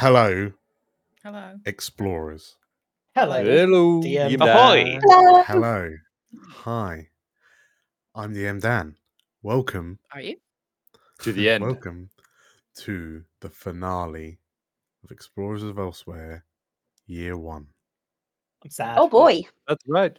[0.00, 0.50] Hello,
[1.22, 1.58] Hello.
[1.66, 2.56] explorers.
[3.14, 3.44] Hello.
[3.44, 4.00] Hello.
[4.00, 4.30] DM.
[4.30, 4.98] you Ahoy.
[5.02, 5.42] Hello.
[5.42, 5.94] Hello.
[6.48, 7.08] Hi.
[8.14, 8.96] I'm DM Dan.
[9.42, 9.98] Welcome.
[10.14, 10.36] Are you?
[11.18, 11.64] To the end.
[11.64, 12.08] Welcome
[12.76, 14.38] to the finale
[15.04, 16.46] of Explorers of Elsewhere,
[17.06, 17.66] Year One.
[18.64, 18.96] I'm sad.
[18.96, 19.42] Oh boy.
[19.68, 20.18] That's right.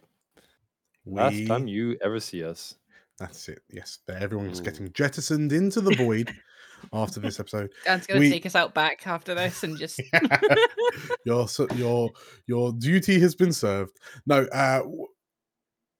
[1.08, 2.76] Last time you ever see us.
[3.18, 3.64] That's it.
[3.68, 4.64] Yes, that everyone's Ooh.
[4.64, 6.32] getting jettisoned into the void
[6.94, 7.72] after this episode.
[7.86, 10.00] Dan's gonna We- take us out back after this and just
[11.26, 12.10] your your
[12.48, 13.98] your duty has been served.
[14.26, 14.82] No, uh,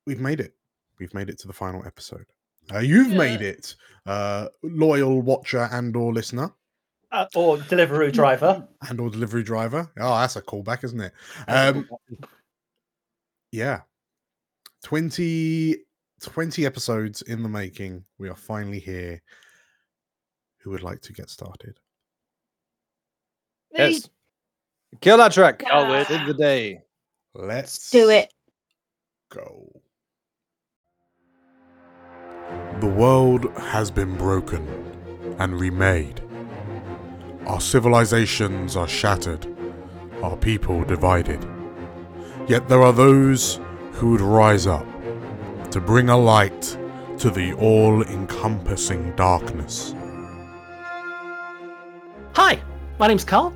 [0.06, 0.54] we've made it.
[1.00, 2.26] We've made it to the final episode.
[2.74, 3.76] Uh, you've made it,
[4.06, 6.52] uh, loyal watcher and or listener
[7.12, 8.68] Uh, or delivery driver.
[8.88, 9.92] and or delivery driver.
[10.00, 11.12] Oh, that's a callback, isn't it?
[11.48, 11.90] Um,
[13.52, 13.82] yeah,
[14.84, 15.76] 20,
[16.22, 18.06] 20 episodes in the making.
[18.20, 19.22] We are finally here.
[20.64, 21.80] Who would like to get started?
[23.74, 24.10] Yes.
[25.00, 25.64] Kill that track.
[25.72, 26.82] Oh, it- Save the day.
[27.34, 28.34] Let's do it.
[29.32, 29.82] Go.
[32.82, 34.68] The world has been broken
[35.40, 36.22] and remade.
[37.48, 39.48] Our civilizations are shattered,
[40.22, 41.48] our people divided.
[42.48, 43.60] Yet there are those
[43.94, 44.86] who would rise up
[45.72, 46.78] to bring a light
[47.20, 49.96] to the all encompassing darkness.
[52.34, 52.62] Hi,
[52.98, 53.54] my name's Carl.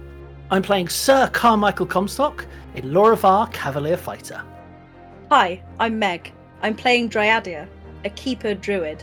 [0.52, 2.45] I'm playing Sir Carmichael Comstock
[2.76, 4.44] in Lorivar Cavalier Fighter.
[5.32, 6.34] Hi, I'm Meg.
[6.62, 7.70] I'm playing Dryadia,
[8.04, 9.02] a keeper druid.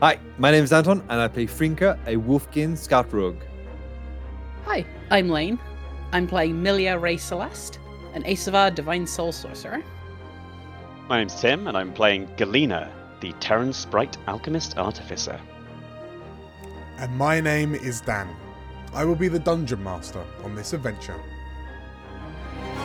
[0.00, 3.40] Hi, my name is Anton, and I play Frinka, a Wolfkin Scout Rogue.
[4.64, 5.60] Hi, I'm Lane.
[6.10, 7.78] I'm playing Milia Ray Celeste,
[8.14, 9.80] an Asavar Divine Soul Sorcerer.
[11.08, 15.40] My name's Tim, and I'm playing Galena, the Terran Sprite Alchemist Artificer.
[17.02, 18.28] And my name is Dan.
[18.94, 21.20] I will be the dungeon master on this adventure.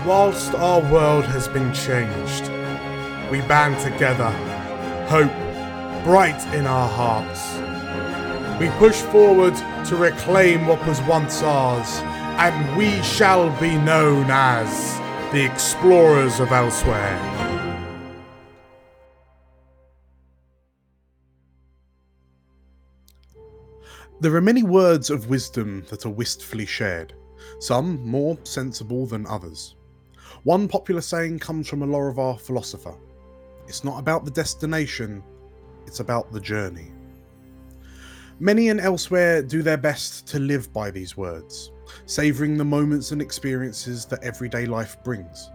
[0.07, 2.49] Whilst our world has been changed,
[3.29, 4.31] we band together,
[5.05, 5.31] hope
[6.03, 7.59] bright in our hearts.
[8.59, 9.53] We push forward
[9.85, 11.99] to reclaim what was once ours,
[12.39, 14.97] and we shall be known as
[15.31, 17.36] the Explorers of Elsewhere.
[24.19, 27.13] There are many words of wisdom that are wistfully shared,
[27.59, 29.75] some more sensible than others.
[30.41, 32.95] One popular saying comes from a Lorivar philosopher
[33.67, 35.21] It's not about the destination,
[35.85, 36.91] it's about the journey.
[38.39, 41.71] Many and elsewhere do their best to live by these words,
[42.07, 45.51] savouring the moments and experiences that everyday life brings.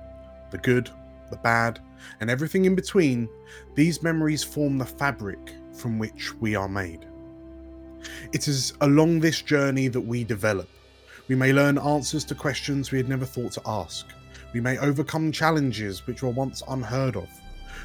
[0.52, 0.88] The good,
[1.30, 1.80] the bad,
[2.20, 3.28] and everything in between,
[3.74, 7.08] these memories form the fabric from which we are made.
[8.32, 10.68] It is along this journey that we develop.
[11.28, 14.06] We may learn answers to questions we had never thought to ask.
[14.52, 17.28] We may overcome challenges which were once unheard of.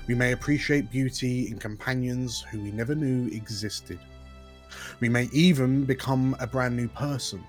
[0.07, 3.99] We may appreciate beauty in companions who we never knew existed.
[4.99, 7.43] We may even become a brand new person,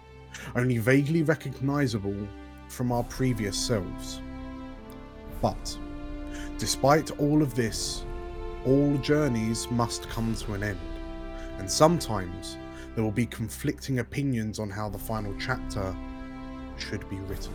[0.55, 2.29] only vaguely recognizable
[2.69, 4.21] from our previous selves.
[5.41, 5.79] But,
[6.59, 8.05] despite all of this,
[8.67, 10.98] all journeys must come to an end
[11.59, 12.57] and sometimes
[12.95, 15.95] there will be conflicting opinions on how the final chapter
[16.79, 17.55] should be written.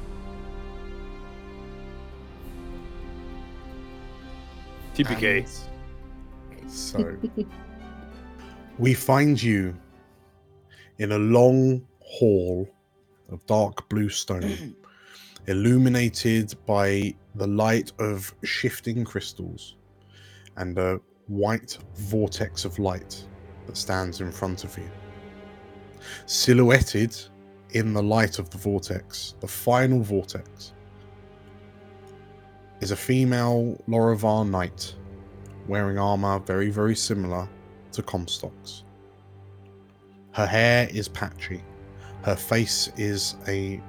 [4.96, 5.48] TPK.
[6.60, 7.18] And So,
[8.78, 9.76] we find you
[11.00, 12.70] in a long hall
[13.30, 14.76] of dark blue stone,
[15.48, 19.76] illuminated by the light of shifting crystals
[20.58, 23.26] and a white vortex of light
[23.68, 24.90] that stands in front of you.
[26.26, 27.16] Silhouetted
[27.72, 30.74] in the light of the vortex, the final vortex,
[32.82, 34.96] is a female Lorivar knight
[35.68, 37.48] wearing armor very, very similar
[37.94, 38.84] to Comstock's.
[40.32, 41.64] Her hair is patchy.
[42.24, 43.82] Her face is a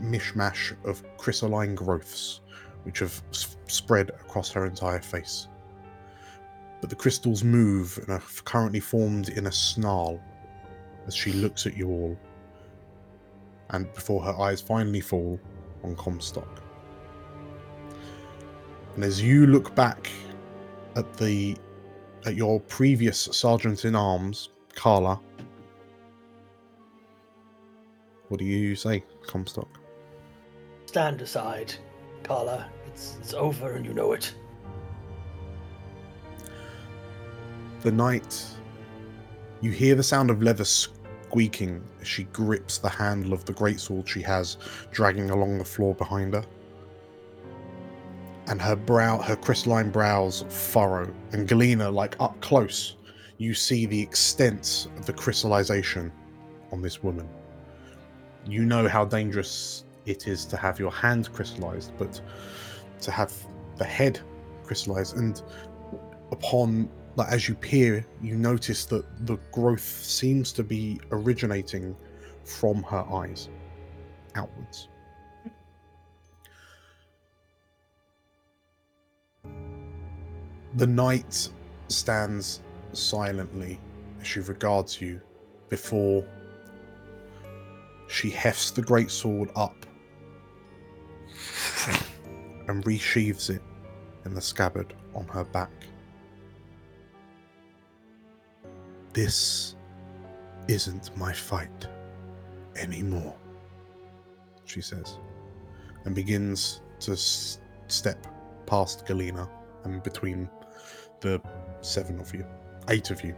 [0.00, 2.40] mishmash of crystalline growths
[2.84, 3.20] which have
[3.66, 5.47] spread across her entire face.
[6.80, 10.20] But the crystals move and are currently formed in a snarl
[11.06, 12.18] as she looks at you all,
[13.70, 15.40] and before her eyes finally fall
[15.82, 16.62] on Comstock.
[18.94, 20.10] And as you look back
[20.96, 21.56] at the
[22.26, 25.20] at your previous sergeant in arms, Carla,
[28.28, 29.68] what do you say, Comstock?
[30.86, 31.74] Stand aside,
[32.22, 32.68] Carla.
[32.86, 34.34] It's it's over and you know it.
[37.80, 38.44] The knight
[39.60, 44.06] you hear the sound of leather squeaking as she grips the handle of the greatsword
[44.06, 44.56] she has
[44.92, 46.44] dragging along the floor behind her.
[48.46, 51.12] And her brow, her crystalline brows furrow.
[51.32, 52.96] And Galena, like up close,
[53.36, 56.10] you see the extent of the crystallization
[56.72, 57.28] on this woman.
[58.46, 62.20] You know how dangerous it is to have your hand crystallized, but
[63.02, 63.32] to have
[63.76, 64.20] the head
[64.64, 65.16] crystallized.
[65.16, 65.42] And
[66.32, 71.96] upon, like, as you peer, you notice that the growth seems to be originating
[72.44, 73.48] from her eyes
[74.36, 74.88] outwards.
[80.76, 81.48] The knight
[81.88, 82.60] stands
[82.92, 83.80] silently
[84.20, 85.20] as she regards you
[85.68, 86.24] before
[88.06, 89.74] she hefts the great sword up
[92.68, 93.62] and resheathes it
[94.24, 95.77] in the scabbard on her back.
[99.12, 99.74] This
[100.68, 101.86] isn't my fight
[102.76, 103.34] anymore,
[104.64, 105.18] she says,
[106.04, 107.58] and begins to s-
[107.88, 108.26] step
[108.66, 109.48] past Galena
[109.84, 110.48] and between
[111.20, 111.40] the
[111.80, 112.44] seven of you,
[112.88, 113.34] eight of you.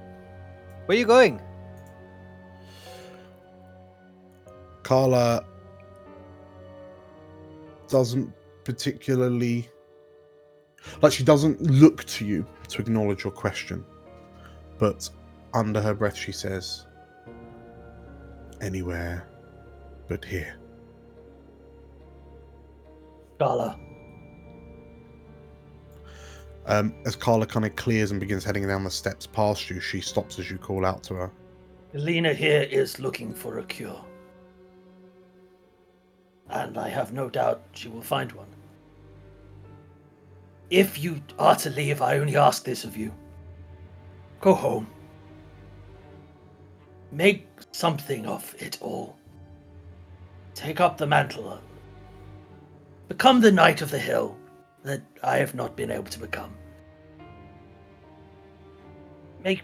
[0.87, 1.41] Where are you going?
[4.83, 5.45] Carla
[7.89, 8.33] doesn't
[8.65, 9.69] particularly
[11.03, 13.85] like she doesn't look to you to acknowledge your question,
[14.79, 15.09] but
[15.55, 16.87] under her breath she says,
[18.61, 19.29] "Anywhere
[20.09, 20.57] but here."
[23.39, 23.79] Gala.
[26.67, 30.01] Um, as Carla kind of clears and begins heading down the steps past you, she
[30.01, 31.33] stops as you call out to her.
[31.95, 34.05] Elena here is looking for a cure.
[36.51, 38.47] And I have no doubt she will find one.
[40.69, 43.13] If you are to leave, I only ask this of you.
[44.41, 44.87] Go home.
[47.13, 49.17] Make something of it all.
[50.55, 51.61] Take up the mantle.
[53.09, 54.37] Become the knight of the hill
[54.85, 56.55] that I have not been able to become.
[59.43, 59.63] Make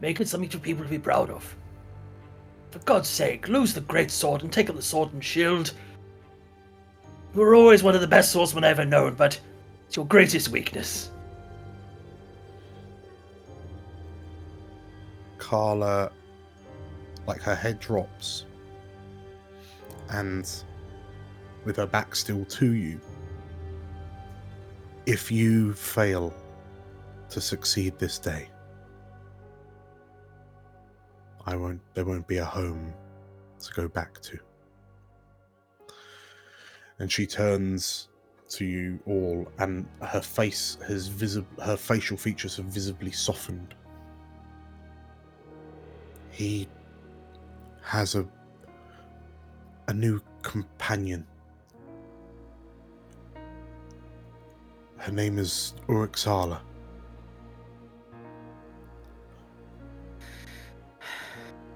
[0.00, 1.56] make it something for people to be proud of.
[2.72, 5.72] For God's sake, lose the great sword and take up the sword and shield.
[7.34, 9.38] You were always one of the best swordsmen I've ever known, but
[9.86, 11.11] it's your greatest weakness.
[15.52, 16.10] Carla,
[17.26, 18.46] like her head drops,
[20.08, 20.50] and
[21.66, 22.98] with her back still to you,
[25.04, 26.32] if you fail
[27.28, 28.48] to succeed this day,
[31.44, 31.82] I won't.
[31.92, 32.94] There won't be a home
[33.60, 34.38] to go back to.
[36.98, 38.08] And she turns
[38.52, 41.62] to you all, and her face has visible.
[41.62, 43.74] Her facial features have visibly softened
[46.32, 46.66] he
[47.82, 48.26] has a
[49.88, 51.26] a new companion.
[54.96, 56.60] Her name is Urixala.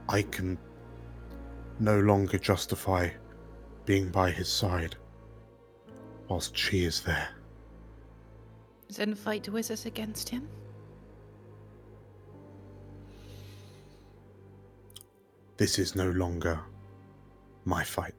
[0.09, 0.57] I can
[1.81, 3.11] no longer justify
[3.85, 4.97] being by his side
[6.29, 7.29] whilst she is there.
[8.89, 10.49] Then fight with us against him?
[15.57, 16.61] This is no longer
[17.65, 18.15] my fight.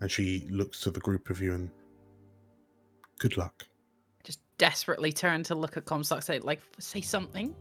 [0.00, 1.70] And she looks to the group of you and
[3.18, 3.66] good luck.
[4.22, 7.54] Just desperately turn to look at Comstock, say, like, say something.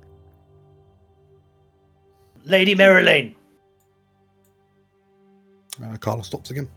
[2.45, 3.35] Lady Marilyn,
[5.83, 6.67] Uh, Carla stops again.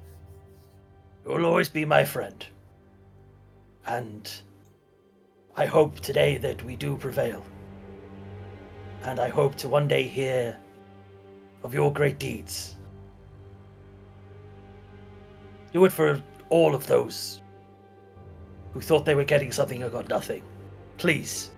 [1.24, 2.44] you will always be my friend.
[3.86, 4.30] And
[5.56, 7.42] I hope today that we do prevail.
[9.02, 10.56] And I hope to one day hear
[11.62, 12.76] of your great deeds.
[15.72, 17.40] Do it for all of those
[18.72, 20.42] who thought they were getting something and got nothing.
[20.98, 21.50] Please.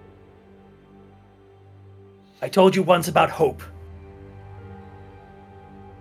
[2.40, 3.62] I told you once about hope.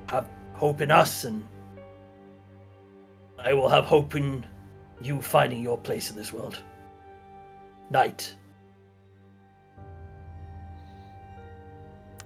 [0.09, 1.47] Have hope in us, and
[3.37, 4.45] I will have hope in
[5.01, 6.59] you finding your place in this world.
[7.89, 8.35] Knight.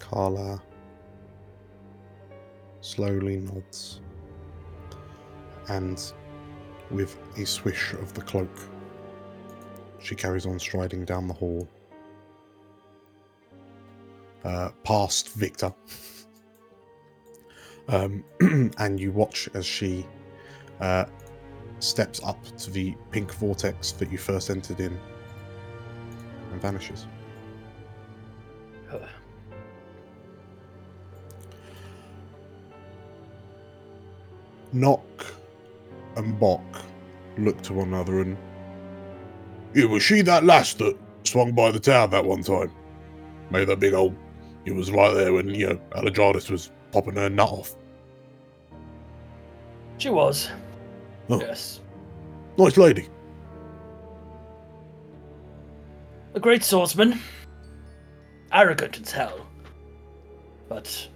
[0.10, 0.62] Carla.
[2.82, 4.02] Slowly nods.
[5.68, 6.02] And
[6.92, 8.52] with a swish of the cloak
[10.06, 11.68] she carries on striding down the hall.
[14.44, 15.74] Uh, past Victor.
[17.88, 18.24] Um,
[18.78, 20.06] and you watch as she
[20.80, 21.06] uh,
[21.80, 25.00] steps up to the pink vortex that you first entered in
[26.52, 27.08] and vanishes
[34.76, 35.26] Knock
[36.18, 36.62] and Bock
[37.38, 38.38] look to one another and.
[39.74, 42.72] It was she that lass that swung by the tower that one time?
[43.50, 44.16] Made that big old.
[44.66, 47.76] It was right there when, you know, Alejandro was popping her nut off.
[49.98, 50.50] She was.
[51.30, 51.40] Oh.
[51.40, 51.82] Yes.
[52.58, 53.08] Nice lady.
[56.34, 57.20] A great swordsman.
[58.52, 59.46] Arrogant as hell.
[60.68, 61.08] But.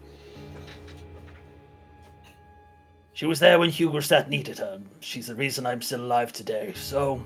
[3.19, 4.79] She was there when Hugerstadt needed her.
[5.01, 7.21] She's the reason I'm still alive today, so.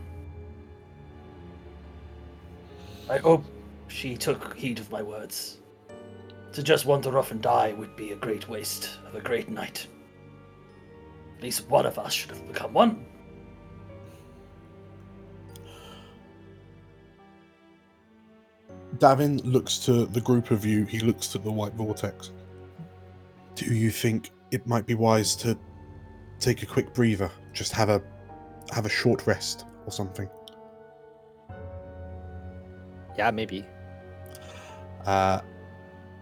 [3.08, 3.46] I hope
[3.90, 5.60] she took heed of my words.
[6.54, 9.86] To just wander off and die would be a great waste of a great knight.
[11.38, 13.06] At least one of us should have become one.
[18.98, 22.32] Davin looks to the group of you, he looks to the white vortex.
[23.54, 25.56] Do you think it might be wise to
[26.40, 27.32] take a quick breather?
[27.54, 28.02] Just have a
[28.72, 30.30] have a short rest or something?
[33.18, 33.66] Yeah, maybe.
[35.06, 35.42] Uh,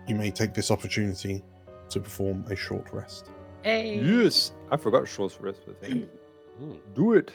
[0.08, 1.44] you may take this opportunity
[1.90, 3.30] to perform a short rest.
[3.64, 4.00] Hey.
[4.02, 5.62] Yes, I forgot short rest.
[5.70, 6.10] I think.
[6.58, 6.74] Hmm.
[6.96, 7.32] Do it.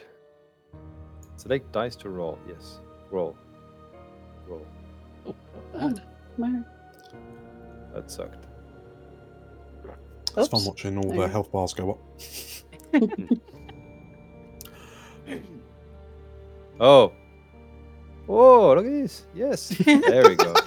[1.37, 2.37] Select dice to roll.
[2.47, 2.79] Yes,
[3.11, 3.37] roll.
[4.47, 4.65] Roll.
[5.73, 5.93] Oh,
[6.37, 6.63] no.
[7.93, 8.47] That sucked.
[10.35, 11.99] It's fun watching all the health bars go up.
[16.79, 17.11] Oh.
[18.29, 19.25] Oh, look at this.
[19.33, 19.69] Yes.
[19.69, 20.53] There we go.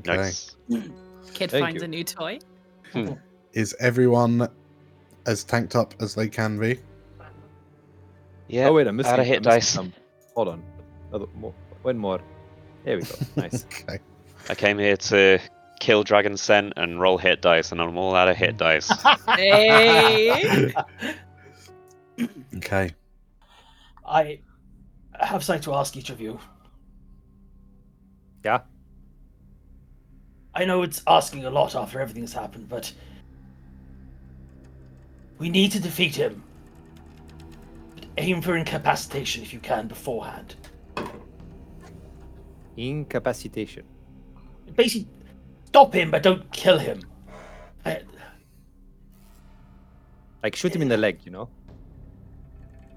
[0.00, 0.16] Okay.
[0.16, 0.56] Nice.
[1.32, 1.84] Kid Thank finds you.
[1.84, 2.38] a new toy.
[2.92, 3.12] Hmm.
[3.54, 4.46] Is everyone
[5.24, 6.78] as tanked up as they can be?
[8.48, 8.68] Yeah.
[8.68, 9.14] oh wait, I'm missing.
[9.14, 9.68] Add a hit I'm dice.
[9.68, 9.94] Some.
[10.34, 10.62] Hold on.
[11.08, 12.20] Another, more, one more.
[12.84, 13.14] There we go.
[13.36, 13.64] Nice.
[13.88, 14.00] Okay.
[14.50, 15.38] I came here to
[15.80, 18.90] kill Dragon Scent and roll hit dice, and I'm all out of hit dice.
[19.28, 20.72] Hey.
[22.56, 22.94] Okay.
[24.06, 24.40] I
[25.20, 26.40] have something to ask each of you.
[28.42, 28.60] Yeah.
[30.54, 32.90] I know it's asking a lot after everything that's happened, but
[35.38, 36.42] we need to defeat him.
[38.16, 40.54] Aim for incapacitation if you can beforehand.
[42.78, 43.84] Incapacitation.
[44.74, 45.08] Basically,
[45.66, 47.00] stop him, but don't kill him.
[47.84, 48.00] I,
[50.42, 51.48] Like shoot him in the leg, you know?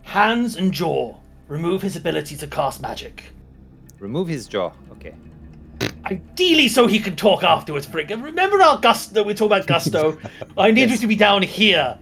[0.03, 1.15] hands and jaw.
[1.47, 3.25] Remove his ability to cast magic.
[3.99, 4.71] Remove his jaw.
[4.93, 5.13] Okay.
[6.05, 7.85] Ideally, so he can talk afterwards.
[7.85, 8.09] Frick.
[8.09, 9.23] Remember our gusto?
[9.23, 10.17] We talk about gusto.
[10.57, 10.91] I need Yes.
[10.91, 11.97] you to be down here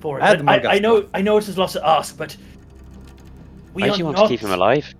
[0.00, 0.22] for it.
[0.22, 1.08] Add But more I, I know.
[1.14, 2.36] I know it's a lot to ask, but
[3.74, 4.92] we Why are do you want not, to keep him alive?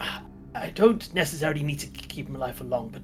[0.54, 3.02] I don't necessarily need to keep him alive for long, but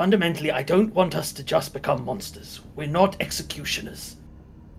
[0.00, 2.62] fundamentally, I don't want us to just become monsters.
[2.74, 4.16] We're not executioners.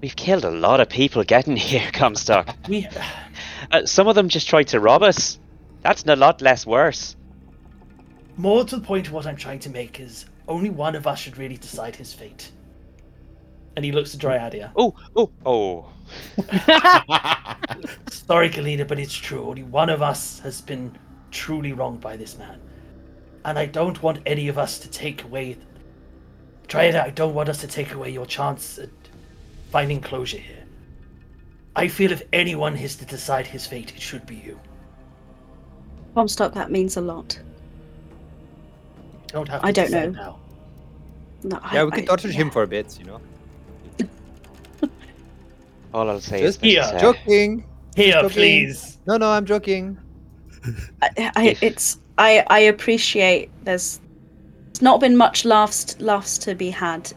[0.02, 2.58] We've killed a lot of people getting here, Comstock.
[2.68, 2.88] We.
[3.72, 5.38] Uh, some of them just tried to rob us.
[5.84, 7.16] That's a lot less worse.
[8.36, 11.20] More to the point of what I'm trying to make is only one of us
[11.20, 12.50] should really decide his fate.
[13.76, 14.72] And he looks to Dryadia.
[14.76, 15.86] Oh, oh, oh.
[18.10, 19.46] Sorry, Galena, but it's true.
[19.48, 20.98] Only one of us has been
[21.30, 22.60] truly wronged by this man.
[23.46, 25.58] And I don't want any of us to take away.
[26.68, 28.90] Dryadia, I don't want us to take away your chance at
[29.72, 30.64] finding closure here.
[31.76, 34.60] I feel if anyone is to decide his fate, it should be you.
[36.14, 37.40] Comstock, that means a lot.
[39.28, 40.10] You don't have to I don't know.
[40.10, 40.40] now.
[41.44, 43.22] No, I- Yeah, we can I- torture him for a bit, you know?
[45.94, 46.98] All I'll say Just is here.
[47.00, 47.66] Joking.
[47.96, 48.98] Here, Stop being- please.
[49.08, 49.98] No, no, I'm joking.
[51.02, 54.00] I, I, it's I I appreciate there's
[54.70, 57.12] it's not been much laughs laughs to be had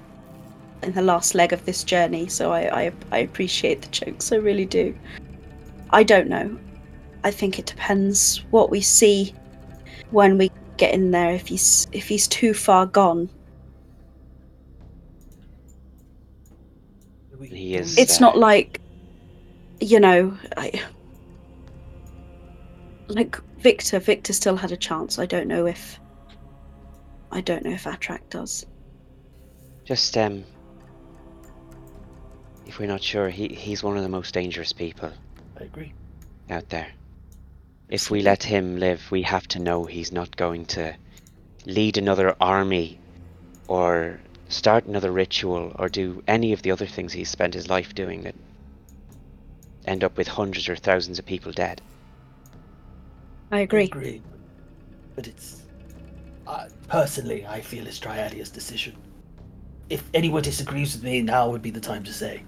[0.82, 4.32] in the last leg of this journey, so I I, I appreciate the jokes.
[4.32, 4.94] I really do.
[5.90, 6.58] I don't know.
[7.22, 9.34] I think it depends what we see
[10.10, 11.32] when we get in there.
[11.32, 13.28] If he's if he's too far gone,
[17.42, 17.98] he is.
[17.98, 18.80] it's uh, not like
[19.80, 20.82] you know I,
[23.08, 25.98] like victor victor still had a chance i don't know if
[27.32, 28.64] i don't know if Atrach does
[29.84, 30.44] Just um,
[32.66, 35.12] if we're not sure, he he's one of the most dangerous people
[35.60, 35.92] I agree.
[36.50, 36.88] out there.
[37.88, 40.94] If we let him live, we have to know he's not going to
[41.66, 42.98] lead another army
[43.68, 44.18] or
[44.48, 48.22] start another ritual or do any of the other things he's spent his life doing
[48.22, 48.34] that
[49.86, 51.82] end up with hundreds or thousands of people dead.
[53.54, 54.22] I I agree agree.
[55.14, 55.62] But it's.
[56.46, 58.96] Uh, personally, I feel it's Dryadia's decision.
[59.90, 62.42] if anyone disagrees with me, now would be the time to say.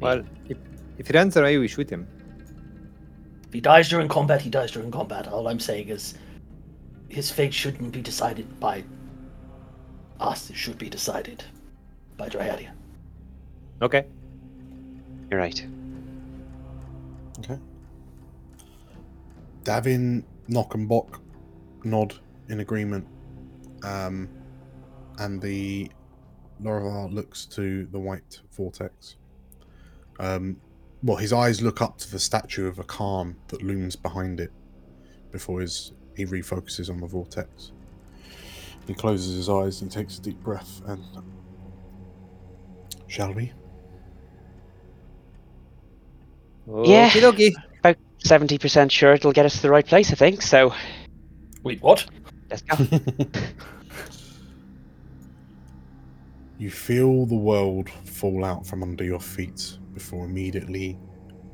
[0.00, 0.56] Well, if,
[0.98, 2.08] if he runs away, we shoot him.
[3.46, 5.28] If he dies during combat, he dies during combat.
[5.28, 6.14] All I'm saying is
[7.08, 8.84] his fate shouldn't be decided by
[10.18, 10.50] us.
[10.50, 11.44] It should be decided
[12.16, 12.70] by Dryadia.
[13.82, 14.06] Okay.
[15.30, 15.66] You're right.
[19.64, 21.20] Davin, Knock, and Bock
[21.84, 22.14] nod
[22.48, 23.06] in agreement.
[23.82, 24.28] Um,
[25.18, 25.90] and the
[26.62, 29.16] Lorivar looks to the white vortex.
[30.18, 30.56] Um,
[31.02, 34.52] well, his eyes look up to the statue of a Khan that looms behind it
[35.30, 37.72] before his, he refocuses on the vortex.
[38.86, 41.04] He closes his eyes and takes a deep breath and.
[43.06, 43.52] Shall we?
[46.84, 47.10] Yeah.
[47.10, 47.52] Okie
[48.22, 48.30] dokie.
[48.30, 50.42] About 70% sure it'll get us to the right place, I think.
[50.42, 50.74] So
[51.62, 52.06] Wait, what?
[52.50, 52.76] let's go.
[56.60, 60.98] You feel the world fall out from under your feet before immediately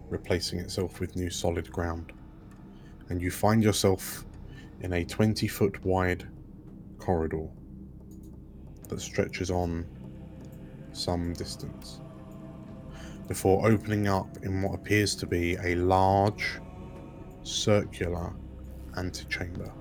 [0.08, 2.10] replacing itself with new solid ground.
[3.08, 4.24] And you find yourself
[4.80, 6.26] in a 20 foot wide
[6.98, 7.46] corridor
[8.88, 9.86] that stretches on
[10.92, 12.00] some distance
[13.28, 16.60] before opening up in what appears to be a large
[17.42, 18.32] circular
[18.96, 19.72] antechamber.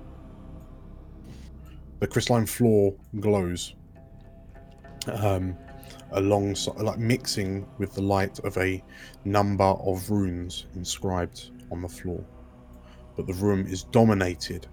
[2.00, 3.74] The crystalline floor glows
[5.12, 5.56] um,
[6.12, 8.82] alongside, like mixing with the light of a
[9.24, 12.24] number of runes inscribed on the floor.
[13.16, 14.66] But the room is dominated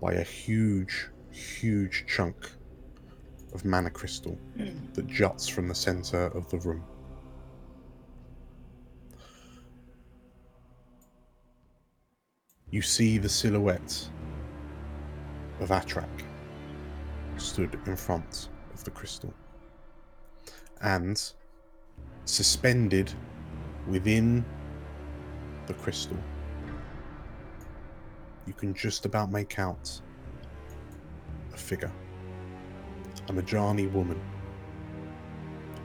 [0.00, 2.50] by a huge, huge chunk
[3.54, 4.38] of mana crystal
[4.94, 6.82] that juts from the center of the room.
[12.72, 14.08] You see the silhouette
[15.60, 16.08] of Atrach
[17.36, 19.34] stood in front of the crystal.
[20.80, 21.22] And
[22.24, 23.12] suspended
[23.86, 24.42] within
[25.66, 26.16] the crystal,
[28.46, 30.00] you can just about make out
[31.52, 31.92] a figure.
[33.28, 34.18] A Majani woman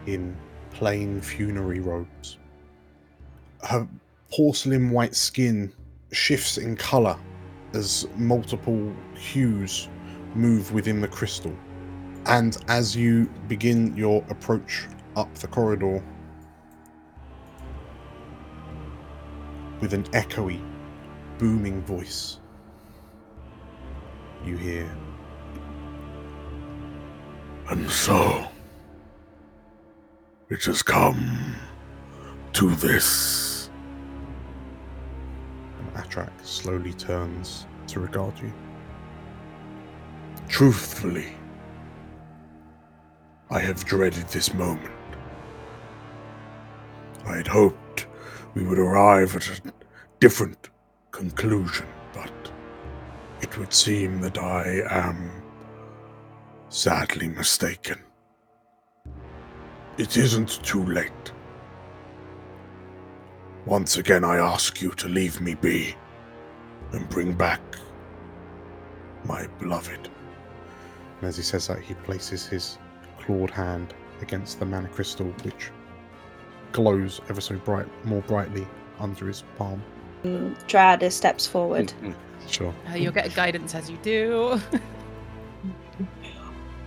[0.06, 0.38] in
[0.72, 2.38] plain funerary robes.
[3.62, 3.86] Her
[4.32, 5.74] porcelain white skin
[6.12, 7.17] shifts in colour
[7.74, 9.89] as multiple hues
[10.36, 11.56] move within the crystal.
[12.26, 16.04] And as you begin your approach up the corridor
[19.80, 20.62] with an echoey,
[21.38, 22.39] booming voice,
[24.46, 24.89] you hear.
[27.70, 28.48] And so,
[30.50, 31.56] it has come
[32.54, 33.57] to this.
[35.98, 38.54] Atrach slowly turns to regard you.
[40.48, 41.34] Truthfully,
[43.50, 44.94] I have dreaded this moment.
[47.26, 48.08] I had hoped
[48.54, 49.74] we would arrive at a
[50.20, 50.70] different
[51.12, 52.52] conclusion, but
[53.42, 55.44] it would seem that I am
[56.70, 58.00] sadly mistaken.
[59.98, 61.32] It isn't too late.
[63.68, 65.94] Once again, I ask you to leave me be
[66.94, 67.60] and bring back
[69.26, 70.10] my beloved.
[71.20, 72.78] And as he says that, he places his
[73.20, 75.70] clawed hand against the mana crystal, which
[76.72, 78.66] glows ever so bright, more brightly
[79.00, 79.84] under his palm.
[80.24, 81.92] Dryadia steps forward.
[82.48, 82.74] Sure.
[82.90, 84.62] Uh, you'll get guidance as you do.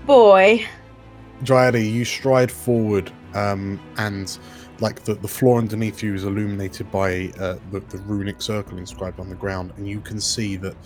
[0.06, 0.66] Boy,
[1.42, 4.38] Dryady, you stride forward, um, and
[4.80, 9.20] like the, the floor underneath you is illuminated by uh, the, the runic circle inscribed
[9.20, 10.76] on the ground, and you can see that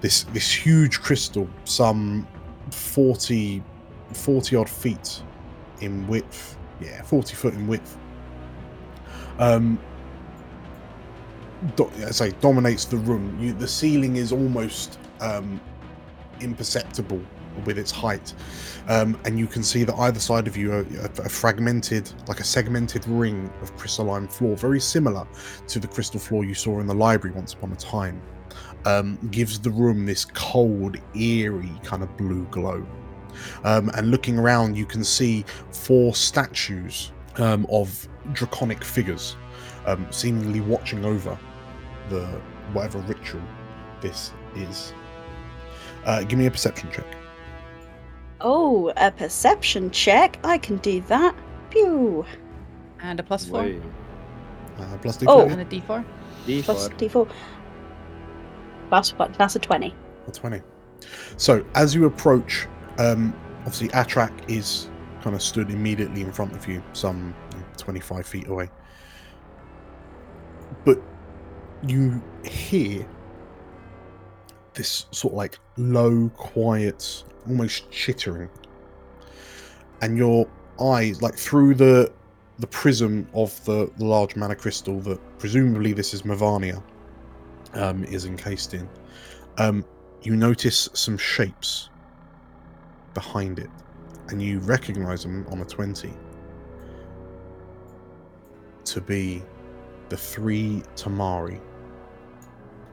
[0.00, 2.26] this this huge crystal, some
[2.70, 3.62] 40,
[4.12, 5.22] 40 odd feet
[5.80, 7.96] in width, yeah, 40 foot in width,
[9.38, 9.78] um,
[11.76, 13.38] do, I say dominates the room.
[13.40, 15.60] You, the ceiling is almost um,
[16.40, 17.22] imperceptible
[17.64, 18.34] with its height,
[18.88, 22.44] um, and you can see that either side of you are a, fragmented, like a
[22.44, 25.26] segmented ring of crystalline floor, very similar
[25.68, 28.20] to the crystal floor you saw in the library once upon a time.
[28.84, 32.86] Um, gives the room this cold, eerie kind of blue glow.
[33.64, 39.36] Um, and looking around, you can see four statues um, of draconic figures,
[39.86, 41.36] um, seemingly watching over
[42.08, 42.24] the
[42.72, 43.42] whatever ritual
[44.00, 44.92] this is.
[46.04, 47.06] Uh, give me a perception check.
[48.48, 50.38] Oh, a perception check.
[50.44, 51.34] I can do that.
[51.70, 52.24] Pew.
[53.00, 53.62] and a plus four.
[53.62, 53.82] Wait.
[54.78, 55.24] Uh, plus D4.
[55.26, 55.48] Oh.
[55.48, 56.04] And a d4.
[56.46, 56.62] D4.
[56.62, 57.28] Plus d4.
[58.88, 59.34] Plus what?
[59.34, 59.92] That's a 20.
[60.28, 60.62] A 20.
[61.36, 64.90] So as you approach, um, obviously Atrach is
[65.22, 67.34] kind of stood immediately in front of you, some
[67.78, 68.70] 25 feet away.
[70.84, 71.02] But
[71.84, 73.04] you hear
[74.74, 78.50] this sort of like low, quiet, almost chittering,
[80.00, 80.48] and your
[80.80, 82.12] eyes, like through the
[82.58, 86.82] the prism of the, the large mana crystal that presumably this is Mavania,
[87.74, 88.88] um, is encased in.
[89.58, 89.84] Um,
[90.22, 91.90] you notice some shapes
[93.14, 93.70] behind it,
[94.28, 96.12] and you recognize them on a 20
[98.84, 99.42] to be
[100.08, 101.60] the three Tamari.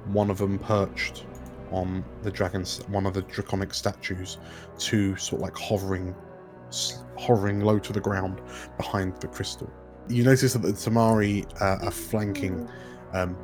[0.07, 1.25] One of them perched
[1.73, 4.37] on the dragon's one of the draconic statues,
[4.77, 6.15] two sort of like hovering,
[7.17, 8.41] hovering low to the ground
[8.77, 9.69] behind the crystal.
[10.07, 12.69] You notice that the Tamari uh, are flanking
[13.13, 13.37] um,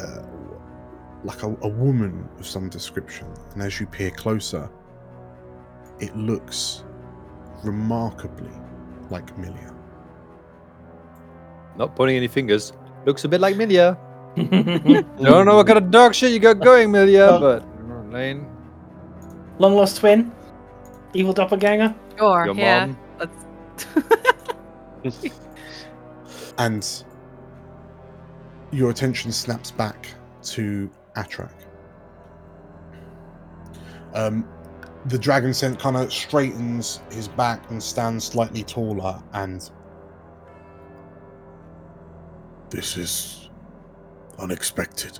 [0.00, 0.22] uh,
[1.24, 4.70] like a, a woman of some description, and as you peer closer,
[6.00, 6.84] it looks
[7.62, 8.50] remarkably
[9.10, 9.74] like Milia.
[11.76, 12.72] Not pointing any fingers.
[13.06, 13.96] Looks a bit like Milia.
[14.36, 17.40] Don't know what kind of dog shit you got going, Milia, Oh.
[17.40, 18.46] but Lane,
[19.58, 20.32] Long lost twin,
[21.14, 21.94] evil doppelganger.
[22.18, 22.86] Sure, your yeah.
[22.86, 22.98] mom.
[25.04, 25.32] Let's...
[26.58, 27.04] and
[28.70, 30.08] your attention snaps back
[30.42, 31.52] to Atrach.
[34.14, 34.48] Um,
[35.06, 39.70] the dragon scent kind of straightens his back and stands slightly taller, and
[42.70, 43.41] this is
[44.38, 45.18] unexpected.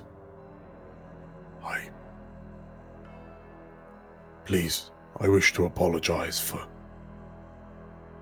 [1.63, 1.89] I.
[4.45, 6.65] Please, I wish to apologize for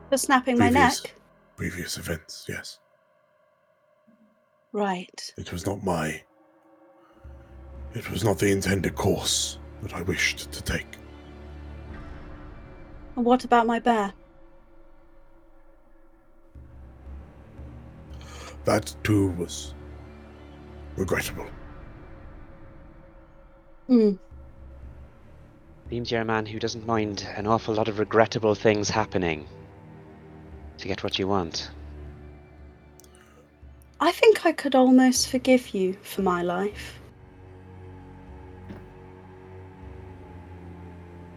[0.10, 1.04] For snapping my Previous.
[1.04, 1.14] neck.
[1.56, 2.80] previous events, yes.
[4.74, 5.34] Right.
[5.38, 6.22] It was not my.
[7.94, 10.88] It was not the intended course that I wished to take.
[13.16, 14.14] And what about my bear?
[18.64, 19.74] That too was
[20.96, 21.48] regrettable.
[23.88, 24.14] Hmm.
[25.90, 29.46] Seems you're a man who doesn't mind an awful lot of regrettable things happening
[30.78, 31.70] to get what you want.
[34.00, 37.00] I think I could almost forgive you for my life.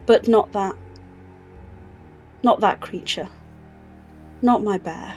[0.06, 0.74] But not that.
[2.42, 3.28] Not that creature.
[4.40, 5.16] Not my bear.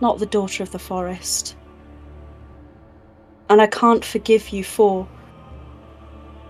[0.00, 1.56] Not the daughter of the forest.
[3.50, 5.08] And I can't forgive you for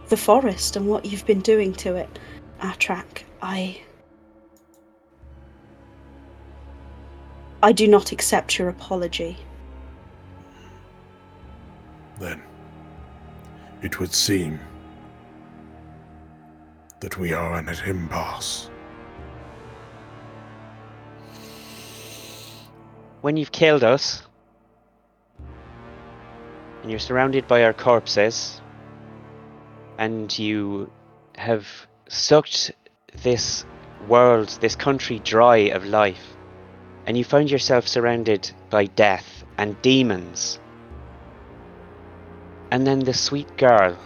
[0.09, 2.19] the forest and what you've been doing to it,
[2.61, 3.23] Atrach.
[3.41, 3.81] I.
[7.63, 9.37] I do not accept your apology.
[12.19, 12.43] Then,
[13.83, 14.61] it would seem
[17.01, 18.71] that we are at an impasse.
[23.21, 24.23] When you've killed us,
[26.83, 28.61] and you're surrounded by our corpses,
[29.99, 30.91] and you
[31.37, 31.67] have
[32.09, 32.71] sucked
[33.23, 33.65] this
[34.07, 36.37] world, this country dry of life,
[37.07, 40.61] and you found yourself surrounded by death and demons,
[42.71, 43.97] and then the sweet girl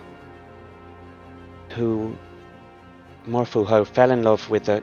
[1.71, 2.17] who
[3.27, 4.83] Morpho fell in love with a,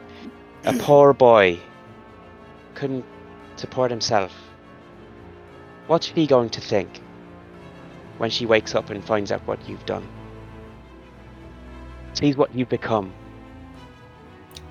[0.65, 1.59] a poor boy
[2.75, 3.05] couldn't
[3.59, 4.31] support himself.
[5.87, 7.01] What's she going to think
[8.17, 10.07] when she wakes up and finds out what you've done?
[12.13, 13.13] Sees what you've become.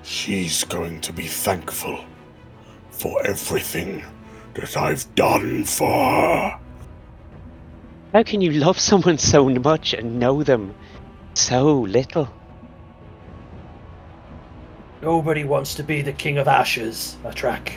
[0.03, 2.03] She's going to be thankful
[2.89, 4.03] for everything
[4.55, 6.59] that I've done for her.
[8.13, 10.73] How can you love someone so much and know them
[11.35, 12.27] so little?
[15.01, 17.71] Nobody wants to be the king of ashes, Atrach.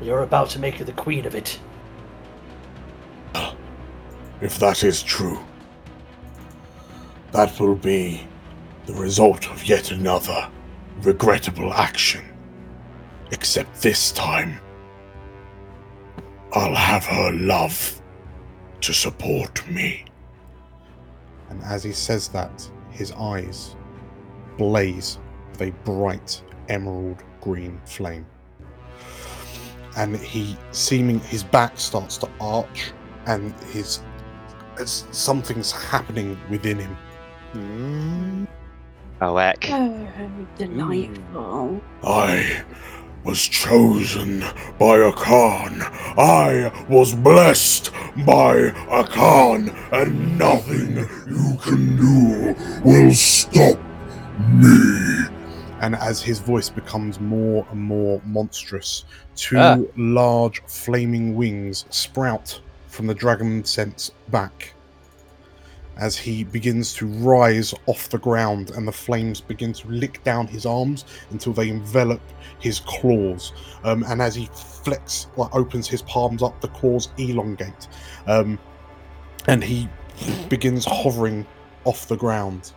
[0.00, 1.58] You're about to make her the queen of it.
[4.40, 5.38] If that is true,
[7.32, 8.26] that will be
[8.86, 10.48] the result of yet another
[11.02, 12.24] regrettable action.
[13.30, 14.58] Except this time,
[16.52, 18.00] I'll have her love
[18.82, 20.04] to support me.
[21.48, 23.76] And as he says that, his eyes
[24.58, 25.18] blaze
[25.50, 28.26] with a bright emerald green flame.
[29.96, 32.92] And he seeming his back starts to arch
[33.26, 34.02] and his
[34.78, 36.96] it's, something's happening within him.
[37.52, 38.44] Hmm.
[39.20, 39.64] Oh, heck.
[39.70, 41.80] Oh, delightful.
[42.02, 42.64] I
[43.24, 44.44] was chosen
[44.78, 45.80] by a Khan.
[46.18, 47.90] I was blessed
[48.26, 48.56] by
[48.90, 52.54] a Khan, and nothing you can do
[52.84, 53.78] will stop
[54.50, 55.33] me.
[55.84, 59.04] And as his voice becomes more and more monstrous,
[59.36, 59.76] two Ah.
[59.98, 64.72] large flaming wings sprout from the dragon sense back.
[65.98, 70.46] As he begins to rise off the ground and the flames begin to lick down
[70.46, 72.22] his arms until they envelop
[72.60, 73.52] his claws.
[73.84, 77.88] Um, and as he flex like opens his palms up the claws elongate.
[78.26, 78.58] Um,
[79.48, 79.90] and he
[80.48, 81.46] begins hovering
[81.84, 82.72] off the ground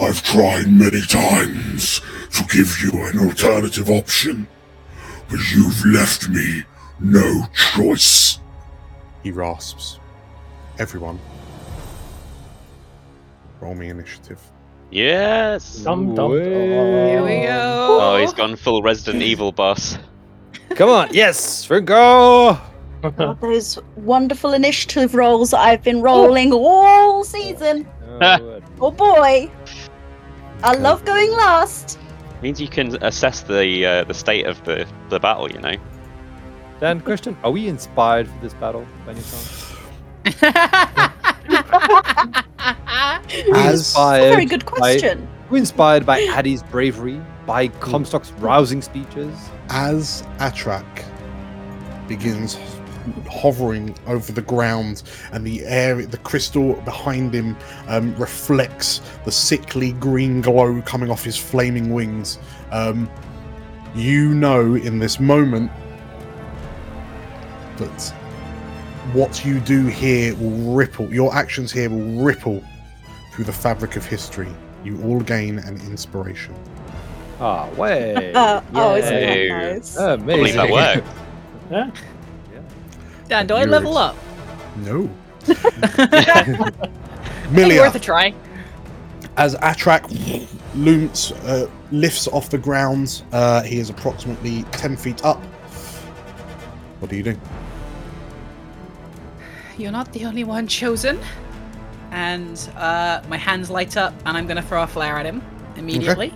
[0.00, 2.00] I've tried many times
[2.32, 4.48] to give you an alternative option,
[5.28, 6.64] but you've left me
[6.98, 8.38] no choice.
[9.22, 9.98] he rasps
[10.78, 11.18] everyone
[13.60, 14.40] roll me initiative
[14.90, 15.76] Yes.
[15.76, 17.98] Dum, dum, Here we go.
[18.00, 19.96] Oh, he's gone full Resident Evil boss.
[20.70, 21.94] Come on, yes, Franco.
[23.02, 27.86] Oh, those wonderful initiative rolls that I've been rolling all season.
[28.20, 29.50] Oh, Oh boy.
[30.62, 31.98] I love going last.
[32.42, 35.50] Means you can assess the uh, the state of the, the battle.
[35.50, 35.76] You know.
[36.80, 39.66] Dan, question: Are we inspired for this battle by any chance?
[43.46, 45.28] We're As- inspired Very good by- question.
[45.50, 49.36] we're inspired by Addie's bravery, by Comstock's rousing speeches.
[49.68, 50.84] as Atrach
[52.08, 52.54] begins
[53.30, 57.56] hovering over the ground and the air the crystal behind him
[57.88, 62.38] um, reflects the sickly green glow coming off his flaming wings
[62.72, 63.10] um,
[63.94, 65.70] you know in this moment
[67.76, 68.14] that
[69.12, 72.62] what you do here will ripple your actions here will ripple
[73.32, 74.48] through the fabric of history
[74.84, 76.54] you all gain an inspiration
[77.40, 78.34] Ah, way.
[78.34, 79.48] Uh, oh, isn't that Yay.
[79.48, 79.96] nice?
[79.96, 81.06] I believe that worked.
[81.70, 81.88] Yeah.
[83.30, 84.16] Dan, do I You're level ex- up?
[84.78, 85.08] no
[85.46, 85.54] Hey,
[87.56, 88.34] Milia, worth a try.
[89.36, 90.04] as Atrach
[90.74, 95.40] looms, uh, lifts off the ground, uh, he is approximately 10 feet up.
[96.98, 97.36] What do you do?
[99.78, 101.18] You're not the only one chosen.
[102.10, 105.40] And uh, my hands light up, and I'm gonna throw a flare at him
[105.76, 106.34] immediately.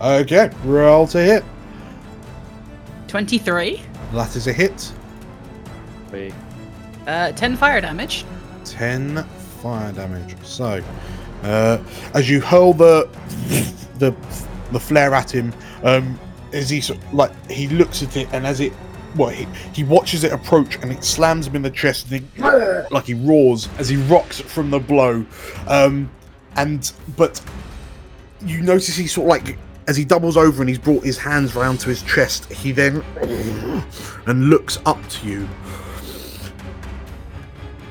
[0.00, 1.44] Okay, roll to hit.
[3.08, 4.92] 23, That is a hit.
[6.12, 6.32] Wait.
[7.06, 8.24] uh, 10 fire damage.
[8.64, 9.24] 10
[9.62, 10.36] fire damage.
[10.42, 10.82] So,
[11.42, 11.78] uh,
[12.14, 13.08] as you hurl the
[13.98, 14.14] the
[14.72, 16.18] the flare at him, um,
[16.52, 18.72] as he sort like he looks at it, and as it
[19.16, 22.42] well, he, he watches it approach, and it slams him in the chest, and he,
[22.90, 25.24] like he roars as he rocks from the blow.
[25.66, 26.10] Um,
[26.56, 27.40] and but
[28.44, 31.54] you notice he sort of like as he doubles over and he's brought his hands
[31.54, 33.02] round to his chest, he then
[34.26, 35.48] and looks up to you.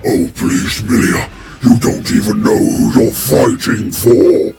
[0.10, 1.30] Oh, please, Milia,
[1.64, 4.56] you don't even know who you're fighting for.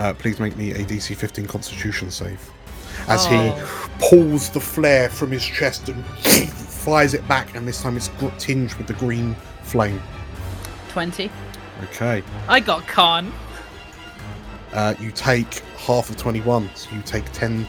[0.00, 2.40] Uh, please make me a DC 15 Constitution save.
[3.08, 3.30] As Oh.
[3.30, 8.08] he pulls the flare from his chest and fires it back, and this time it's
[8.08, 10.00] gr- tinged with the green flame.
[10.90, 11.30] 20.
[11.84, 12.22] Okay.
[12.48, 13.32] I got con.
[14.72, 17.66] Uh, you take half of 21, so you take 10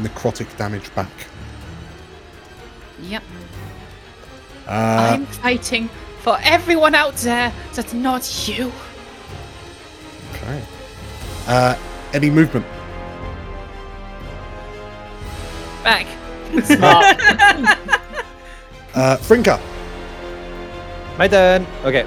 [0.00, 1.10] necrotic damage back.
[3.02, 3.22] Yep.
[4.66, 5.88] Uh, I'm fighting
[6.20, 8.72] for everyone out there that's not you.
[10.34, 10.62] okay.
[11.46, 11.76] Uh,
[12.14, 12.64] any movement?
[15.82, 16.06] Back.
[16.64, 17.90] Smart.
[18.94, 19.58] Uh, Frinka.
[21.18, 21.66] My turn.
[21.84, 22.06] Okay.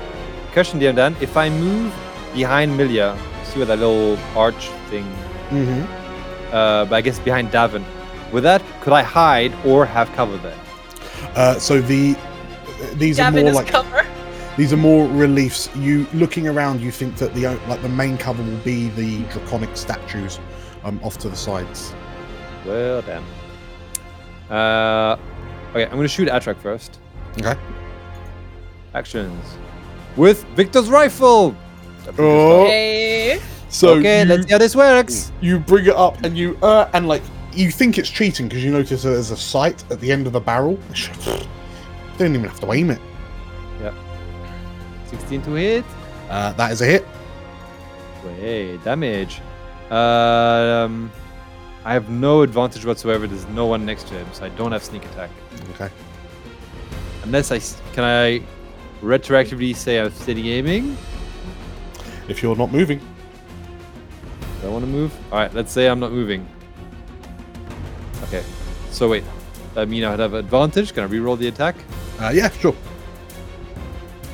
[0.54, 1.18] Question, DM Dan.
[1.20, 1.94] If I move
[2.34, 5.04] behind Milia, see where that little arch thing,
[5.52, 5.84] Mm-hmm.
[6.56, 7.84] uh, but I guess behind Davin,
[8.32, 10.56] with that, could I hide or have cover there?
[11.36, 12.16] Uh, so the
[12.94, 14.06] these are more like cover.
[14.58, 15.70] These are more reliefs.
[15.76, 19.76] You looking around, you think that the like the main cover will be the draconic
[19.78, 20.40] statues
[20.84, 21.94] um, off to the sides.
[22.66, 23.24] Well, damn.
[24.50, 25.18] Uh,
[25.72, 27.00] okay, I'm gonna shoot Atrach first.
[27.38, 27.56] Okay.
[28.96, 29.46] Actions.
[30.16, 31.56] With Victor's rifle!
[32.18, 32.66] Oh.
[32.66, 33.40] Hey.
[33.70, 35.32] So okay, you, let's see how this works.
[35.42, 37.22] you bring it up and you uh and like
[37.54, 40.34] you think it's cheating because you notice that there's a sight at the end of
[40.34, 40.80] the barrel.
[42.18, 43.02] Don't even have to aim it.
[45.10, 45.86] 16 to hit.
[46.30, 47.06] Uh, that is a hit.
[48.26, 49.42] Wait, damage.
[49.90, 51.12] Um,
[51.86, 53.26] I have no advantage whatsoever.
[53.28, 55.30] There's no one next to him, so I don't have sneak attack.
[55.76, 55.90] Okay.
[57.24, 57.60] Unless I
[57.94, 58.42] can I
[59.02, 60.98] retroactively say I'm steady aiming.
[62.28, 63.00] If you're not moving,
[64.62, 65.16] Do I want to move?
[65.32, 66.46] All right, let's say I'm not moving.
[68.24, 68.44] Okay.
[68.92, 69.24] So wait,
[69.76, 70.94] that mean I'd have advantage?
[70.94, 71.76] Can I reroll the attack?
[72.20, 72.76] Uh, yeah, sure.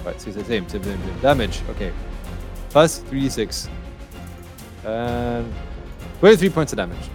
[0.06, 1.20] Right, so it's the same, same, same, same.
[1.20, 1.92] Damage, okay.
[2.70, 3.70] Plus 3d6.
[4.86, 5.54] And
[6.20, 7.10] 23 points of damage.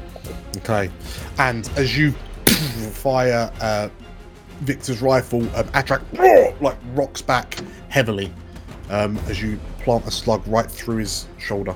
[0.59, 0.91] Okay.
[1.39, 2.13] And as you
[2.93, 3.89] fire uh,
[4.61, 6.03] Victor's rifle, um, Atrach
[6.61, 8.33] like rocks back heavily
[8.91, 11.75] um, as you plant a slug right through his shoulder.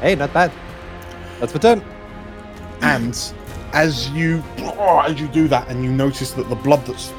[0.00, 0.52] Hey, not bad.
[1.38, 1.84] That's my turn.
[2.82, 3.18] And
[3.72, 7.12] as you as you do that, and you notice that the blood that's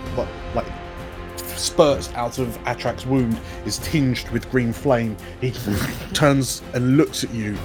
[1.57, 5.51] spurts out of Atrach's wound is tinged with green flame, he
[6.13, 7.57] turns and looks at you,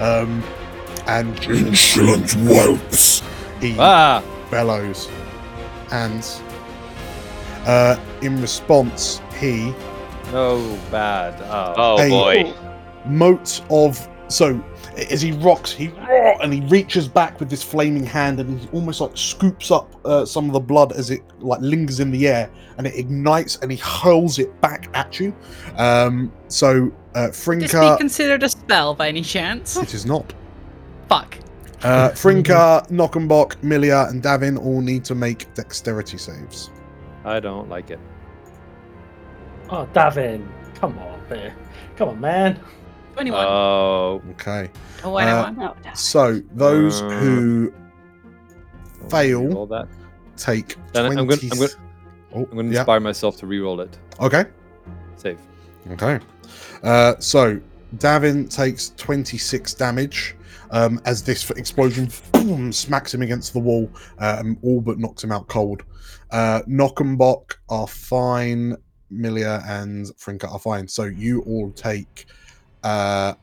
[0.00, 0.42] um,
[1.06, 3.22] and Insolent whelps!
[3.60, 4.22] he Ah!
[4.50, 5.08] bellows.
[5.92, 6.24] And
[7.66, 9.72] uh, in response, he
[10.32, 11.40] No, bad.
[11.42, 11.74] Oh.
[11.76, 12.10] Oh Hey.
[12.42, 12.54] boy.
[13.06, 14.62] mote of so
[14.96, 15.90] as he rocks, he
[16.42, 20.24] and he reaches back with this flaming hand, and he almost like scoops up uh,
[20.24, 23.70] some of the blood as it like lingers in the air, and it ignites, and
[23.70, 25.34] he hurls it back at you.
[25.76, 29.76] Um, so uh, This be considered a spell by any chance?
[29.76, 30.32] it is not.
[31.08, 31.38] Fuck.
[31.82, 36.70] Uh, Frinka, Knockenbach, Milia, and Davin all need to make dexterity saves.
[37.24, 37.98] I don't like it.
[39.68, 41.54] Oh, Davin, come on, man.
[41.96, 42.60] Come on, man.
[43.14, 43.46] 21.
[43.46, 44.22] Oh.
[44.30, 44.70] Okay.
[45.04, 45.56] oh, why not uh, one?
[45.56, 45.94] No, no.
[45.94, 47.72] So those Uh, who
[49.08, 49.66] Fail.
[49.66, 49.88] That.
[50.36, 51.20] take Then 20...
[51.20, 51.40] I'm going.
[51.52, 51.70] I'm going.
[52.34, 52.80] Oh, I'm going to yeah.
[52.80, 53.96] inspire myself to re-roll it.
[54.20, 54.44] Okay.
[55.16, 55.38] Save.
[55.90, 56.18] Okay.
[56.82, 57.60] Uh, so
[57.96, 60.34] Davin takes 26 damage
[60.70, 65.22] um, as this explosion boom, smacks him against the wall, uh, and all but knocks
[65.22, 65.84] him out cold.
[66.30, 68.76] Uh, Knockenbach are fine.
[69.12, 70.88] Milia and Frinka are fine.
[70.88, 72.26] So you all take
[72.84, 73.34] uh,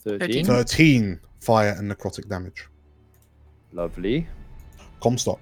[0.00, 0.44] Thirteen.
[0.44, 2.66] 13 fire and necrotic damage.
[3.72, 4.26] Lovely.
[5.00, 5.40] Comstock.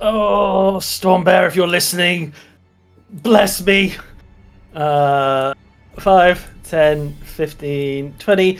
[0.00, 2.32] Oh, Stormbear, if you're listening,
[3.10, 3.94] bless me.
[4.74, 5.52] Uh,
[5.98, 8.58] 5, 10, 15, 20.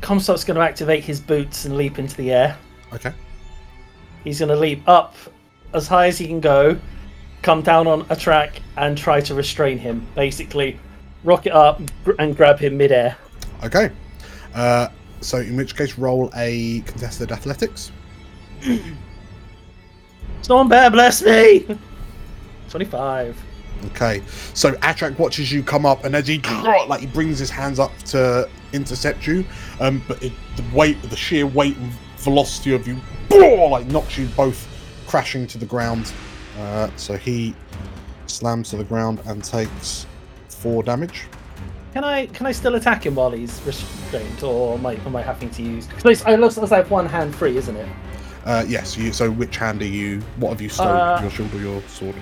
[0.00, 2.56] Comstock's going to activate his boots and leap into the air.
[2.92, 3.12] Okay.
[4.24, 5.14] He's going to leap up
[5.72, 6.78] as high as he can go,
[7.48, 10.06] come down on Atrach, and try to restrain him.
[10.14, 10.78] Basically,
[11.24, 11.80] rocket up
[12.18, 13.16] and grab him midair.
[13.64, 13.90] Okay.
[14.54, 14.88] Uh,
[15.22, 17.90] so in which case, roll a contested athletics.
[20.42, 21.66] Stormbear, bless me!
[22.68, 23.42] 25.
[23.86, 24.20] Okay,
[24.52, 26.38] so Atrach watches you come up, and as he
[26.86, 29.42] like he brings his hands up to intercept you,
[29.80, 33.00] um, but it, the weight, the sheer weight and velocity of you,
[33.70, 34.68] like knocks you both
[35.06, 36.12] crashing to the ground.
[36.58, 37.54] Uh, so he
[38.26, 40.06] slams to the ground and takes
[40.48, 41.26] four damage.
[41.94, 45.22] Can I can I still attack him while he's restrained, or am I am I
[45.22, 45.86] having to use?
[45.86, 47.88] Because it looks like I have one hand free, isn't it?
[48.44, 48.96] Uh, yes.
[48.96, 50.20] You, so which hand are you?
[50.36, 50.86] What have you stowed?
[50.88, 52.14] Uh, your shield or your sword?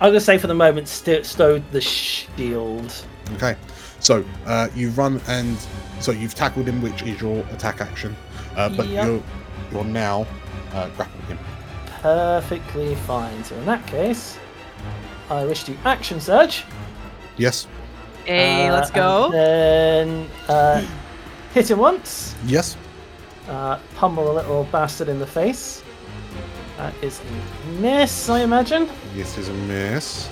[0.00, 2.92] I'm gonna say for the moment, st- stowed the shield.
[3.34, 3.56] Okay,
[4.00, 5.56] so uh, you run and
[6.00, 8.16] so you've tackled him, which is your attack action,
[8.56, 9.06] uh, but Yep.
[9.06, 9.22] you're
[9.72, 10.26] you're now
[10.72, 11.38] uh, grappling him.
[12.02, 13.44] Perfectly fine.
[13.44, 14.38] So in that case,
[15.30, 16.64] I wish to action surge.
[17.36, 17.66] Yes,
[18.24, 19.24] Hey, uh, let's go.
[19.26, 20.86] And then uh,
[21.54, 22.34] hit him once.
[22.44, 22.76] yes.
[23.48, 25.82] Uh, pummel a little bastard in the face.
[26.76, 28.88] That is a miss, I imagine.
[29.14, 30.28] This is a miss.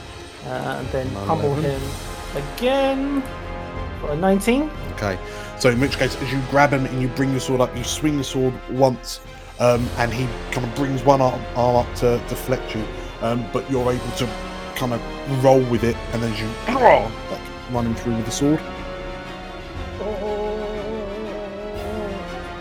[0.46, 1.64] Uh, and then pummel 11.
[1.64, 1.82] him
[2.56, 3.22] again
[4.00, 4.70] for a 19.
[4.92, 5.18] Okay,
[5.58, 7.82] so in which case, as you grab him and you bring your sword up, you
[7.84, 9.20] swing the sword once,
[9.60, 12.82] um, and he kind of brings one arm, arm up to deflect you,
[13.22, 14.28] um, but you're able to
[14.76, 16.46] kind of roll with it, and then you
[17.30, 18.60] like run him through with the sword.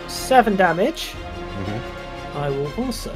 [0.07, 1.13] Seven damage.
[1.63, 1.81] Mhm.
[2.35, 3.11] I will also.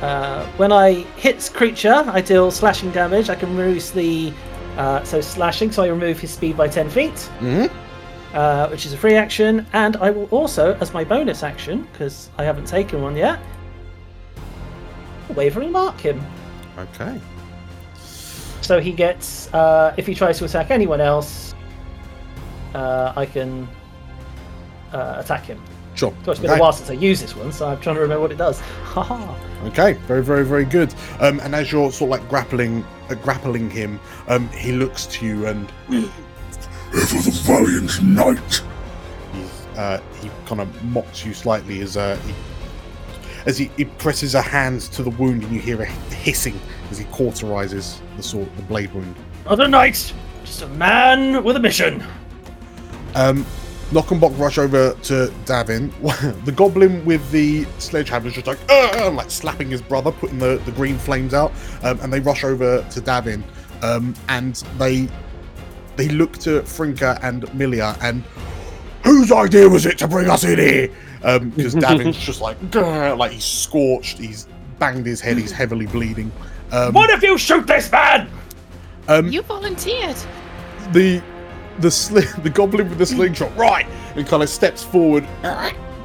[0.00, 3.28] Uh, when I hit creature, I deal slashing damage.
[3.30, 4.32] I can reduce the.
[4.78, 7.70] Uh, so slashing, so I remove his speed by 10 feet, Mhm.
[8.32, 9.66] Uh, which is a free action.
[9.72, 13.38] And I will also, as my bonus action, because I haven't taken one yet,
[15.34, 16.24] wavering mark him.
[16.78, 17.20] Okay.
[18.60, 19.52] So he gets.
[19.52, 21.54] Uh, if he tries to attack anyone else,
[22.74, 23.68] uh, I can
[24.92, 25.60] uh, attack him.
[25.94, 26.14] Sure.
[26.24, 26.58] So it's been Okay.
[26.58, 28.60] a while since I used this one, so I'm trying to remember what it does.
[28.60, 29.34] Haha.
[29.66, 30.94] Okay, very, very, very good.
[31.20, 35.26] Um, and as you're sort of like grappling, uh, grappling him, um, he looks to
[35.26, 35.70] you and
[36.94, 38.62] Ever the valiant knight,
[39.32, 42.34] he's, uh, he kind of mocks you slightly as uh, he,
[43.46, 46.58] as he, he presses a hand to the wound, and you hear a hissing
[46.90, 49.16] as he cauterizes the sword, the blade wound.
[49.46, 50.12] Other knight,
[50.44, 52.04] just a man with a mission.
[53.14, 53.46] Um,
[53.92, 55.92] Knock and Bock rush over to Davin.
[56.44, 60.60] the goblin with the sledgehammer is just like, "Ugh," like slapping his brother, putting the,
[60.64, 63.42] the green flames out, um, and they rush over to Davin,
[63.82, 65.08] um, and they
[65.96, 68.22] they look to Frinka and Milia, and
[69.04, 70.88] whose idea was it to bring us in here?
[71.56, 74.46] Because Davin's just like, like he's scorched, he's
[74.78, 76.30] banged his head, he's heavily bleeding.
[76.70, 78.30] Um, One of you shoot this man!
[79.08, 80.16] um, You volunteered.
[80.92, 81.22] the
[81.78, 85.26] the sli- the goblin with the slingshot right and kind of steps forward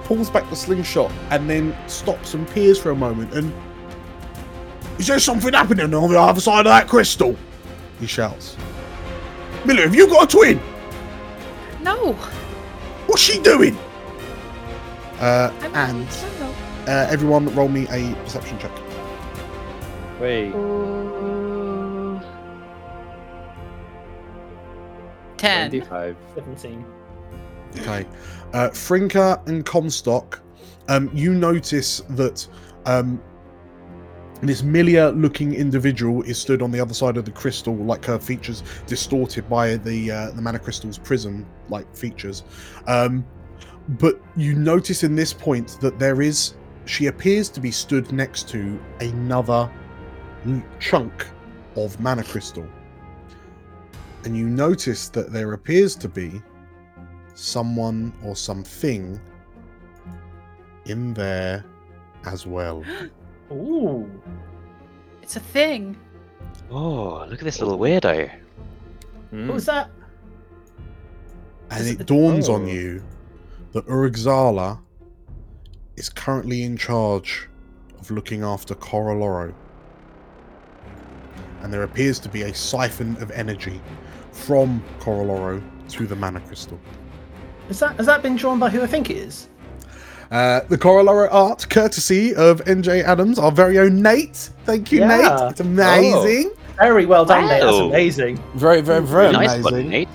[0.05, 3.53] pulls back the slingshot and then stops and peers for a moment and
[4.97, 7.35] is there something happening on the other side of that crystal
[7.99, 8.55] he shouts
[9.65, 10.61] Miller have you got a twin
[11.81, 12.13] No,
[13.07, 13.77] what's she doing
[15.19, 16.07] uh, I'm and
[16.87, 18.71] uh, everyone roll me a perception check
[20.19, 20.51] Wait.
[25.37, 25.69] Ten.
[25.69, 26.15] 25.
[26.33, 26.85] 17.
[27.79, 28.07] Okay.
[28.53, 30.41] Uh, Frinka and Comstock,
[30.87, 32.47] um, you notice that
[32.85, 33.21] um,
[34.41, 38.19] this Milia looking individual is stood on the other side of the crystal, like her
[38.19, 42.43] features distorted by the uh, the mana crystal's prism like features.
[42.85, 43.25] Um,
[43.89, 46.53] but you notice in this point that there is
[46.85, 49.71] she appears to be stood next to another
[50.79, 51.27] chunk
[51.75, 52.67] of mana crystal.
[54.23, 56.41] And you notice that there appears to be
[57.33, 59.19] someone or something
[60.85, 61.65] in there
[62.25, 62.83] as well.
[63.51, 64.09] Ooh.
[65.21, 65.97] It's a thing.
[66.69, 68.29] Oh, look at this little weirdo.
[69.29, 69.47] Hmm.
[69.47, 69.89] What was that?
[71.71, 72.67] And Is it it- dawns on oh.
[72.67, 73.03] you
[73.73, 74.79] that Urugzala
[75.97, 77.47] is currently in charge
[77.99, 79.53] of looking after Coraloro.
[81.61, 83.81] And there appears to be a siphon of energy
[84.31, 86.79] from Coraloro to the mana crystal.
[87.69, 89.49] Is that has that been drawn by who I think it is?
[90.31, 94.49] Uh, the Coroloro art, courtesy of NJ Adams, our very own Nate.
[94.65, 95.07] Thank you, Yeah.
[95.07, 95.51] Nate.
[95.51, 96.51] It's amazing.
[96.77, 97.61] Very well done, Nate.
[97.61, 97.87] That's Wow.
[97.89, 98.43] amazing.
[98.55, 99.63] Very, very, very nice amazing.
[99.63, 100.09] one, Nate.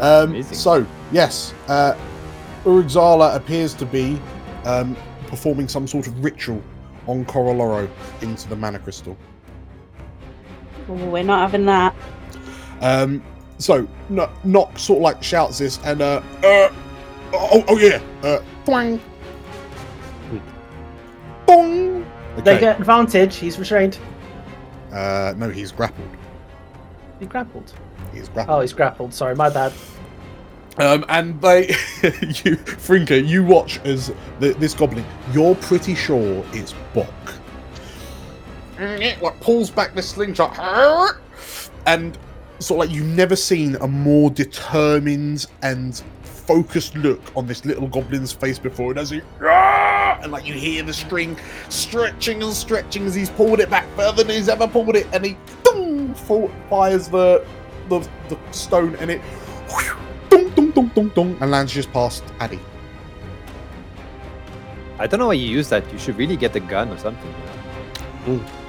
[0.00, 0.56] Um, Amazing.
[0.56, 1.94] so, yes, uh,
[2.64, 4.20] Urugzala appears to be
[4.64, 4.96] um,
[5.28, 6.62] performing some sort of ritual
[7.06, 7.88] on Coroloro
[8.22, 9.16] into the mana crystal.
[10.88, 11.94] Oh, we're not having that.
[12.80, 13.22] Um,
[13.58, 16.68] so, no, Nock sort of like shouts this, and uh, uh,
[17.32, 19.00] oh, oh yeah, uh, twang,
[21.48, 22.06] bong.
[22.44, 22.60] They Okay.
[22.60, 23.36] get advantage.
[23.36, 23.98] He's restrained.
[24.92, 26.08] Uh, no, he's grappled.
[27.18, 27.72] He grappled.
[28.14, 28.56] He's grappled.
[28.56, 29.12] Oh, he's grappled.
[29.12, 29.72] Sorry, my bad.
[30.78, 31.66] Um, and they,
[32.44, 35.04] you, Frinka, you watch as the, this goblin.
[35.32, 37.08] You're pretty sure it's Bok.
[38.78, 40.56] Like pulls back the slingshot,
[41.86, 42.16] and
[42.60, 47.88] sort of like you've never seen a more determined and focused look on this little
[47.88, 48.90] goblin's face before.
[48.90, 49.20] And as he,
[50.22, 51.36] and like you hear the string
[51.68, 55.24] stretching and stretching as he's pulled it back further than he's ever pulled it, and
[55.24, 57.44] he boom, fall, fires the,
[57.88, 59.20] the the stone, and it
[60.30, 62.60] dong, dong, dong, dong, dong, and lands just past Addy.
[64.98, 65.90] I don't know why you use that.
[65.92, 67.34] You should really get the gun or something.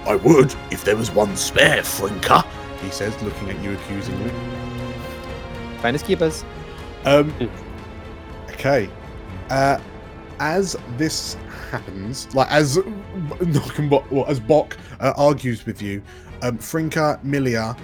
[0.06, 2.46] I would if there was one spare, Frinka.
[2.82, 4.32] He says, looking at you accusingly.
[5.82, 6.46] Finders keepers.
[7.04, 7.34] Um,
[8.52, 8.90] okay.
[9.50, 9.80] Uh,
[10.40, 11.36] as this
[11.72, 16.02] happens, like as Knockenbot, well, as Bok uh, argues with you,
[16.42, 17.78] um, Frinka, Milia,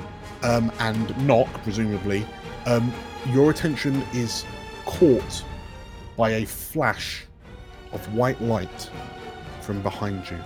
[0.43, 2.25] um, and Nock, presumably,
[2.65, 2.93] um,
[3.31, 4.45] your attention is
[4.85, 5.43] caught
[6.17, 7.25] by a flash
[7.91, 8.89] of white light
[9.61, 10.37] from behind you.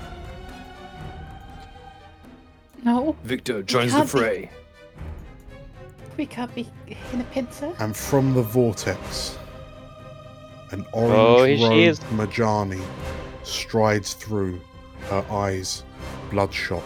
[2.84, 4.20] No, Victor joins the Can't be.
[4.20, 4.52] fray.
[6.18, 6.68] we can't be
[7.14, 7.74] in a pincer.
[7.80, 9.38] and from the vortex,
[10.72, 12.00] an Oh, orange is.
[12.02, 12.82] robed Majani
[13.44, 14.60] strides through,
[15.10, 15.84] her eyes
[16.30, 16.84] bloodshot.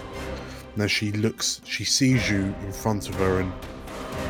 [0.75, 3.51] And as she looks, she sees you in front of her, and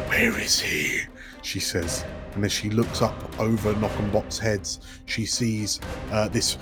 [0.09, 1.01] where is he?
[1.41, 2.03] She says.
[2.35, 5.79] And as she looks up over Knockenbot's heads, she sees
[6.11, 6.57] uh, this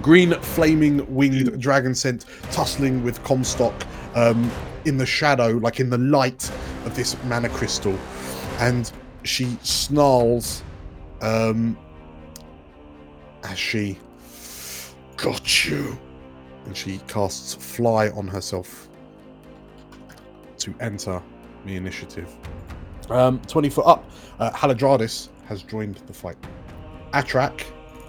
[0.00, 3.74] green flaming winged dragon scent tussling with Comstock
[4.14, 4.50] um,
[4.84, 6.48] in the shadow, like in the light
[6.86, 7.98] of this mana crystal.
[8.60, 8.90] And
[9.24, 10.62] she snarls
[11.20, 11.76] um,
[13.44, 13.98] as she
[15.16, 15.98] got you.
[16.66, 18.88] And she casts fly on herself
[20.58, 21.22] to enter
[21.66, 22.32] the initiative.
[23.10, 26.38] Um, 20 foot up, uh, Haladradis has joined the fight.
[27.12, 27.64] Atrach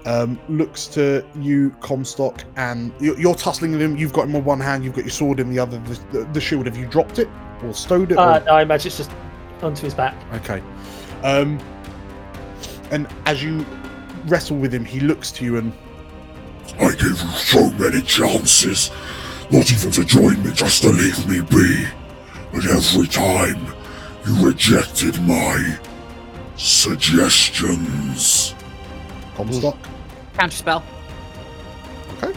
[0.05, 3.97] um, looks to you, Comstock, and you're, you're tussling with him.
[3.97, 5.79] You've got him on one hand, you've got your sword in the other.
[5.79, 7.27] The, the, the shield, have you dropped it
[7.61, 8.17] or stowed it?
[8.17, 9.11] or- Uh, no, I imagine it's just
[9.61, 10.15] onto his back.
[10.36, 10.63] Okay.
[11.23, 11.59] Um,
[12.91, 13.65] and as you
[14.26, 15.71] wrestle with him, he looks to you and
[16.80, 18.91] I gave you so many chances,
[19.51, 21.86] not even to join me, just to leave me be.
[22.51, 23.73] But every time,
[24.26, 25.78] you rejected my
[26.57, 28.53] suggestions.
[29.36, 29.78] Comstock.
[30.34, 30.82] Counterspell.
[32.21, 32.32] Whoa.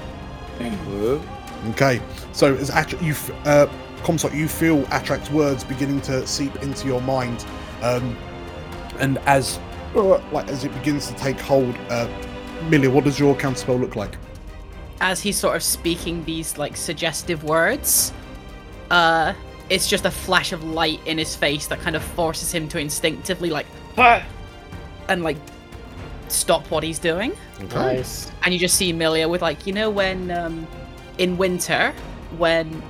[0.60, 1.20] Okay,
[1.70, 2.00] Okay.
[2.32, 3.14] so as Attra- you,
[3.44, 3.66] uh,
[4.02, 7.44] Comstock, you feel Atrach's words beginning to seep into your mind,
[7.82, 8.16] um,
[8.98, 9.58] and as
[9.94, 12.08] like as it begins to take hold, uh,
[12.68, 14.16] Millie, what does your counterspell look like?
[15.00, 18.12] As he's sort of speaking these like suggestive words,
[18.90, 19.32] uh,
[19.70, 22.78] it's just a flash of light in his face that kind of forces him to
[22.78, 23.66] instinctively like,
[23.96, 24.24] "Ah!"
[25.08, 25.36] and like
[26.28, 27.32] stop what he's doing.
[27.72, 28.30] Nice.
[28.44, 30.64] and you just see Milia with like you know when um
[31.18, 31.92] in winter
[32.36, 32.80] when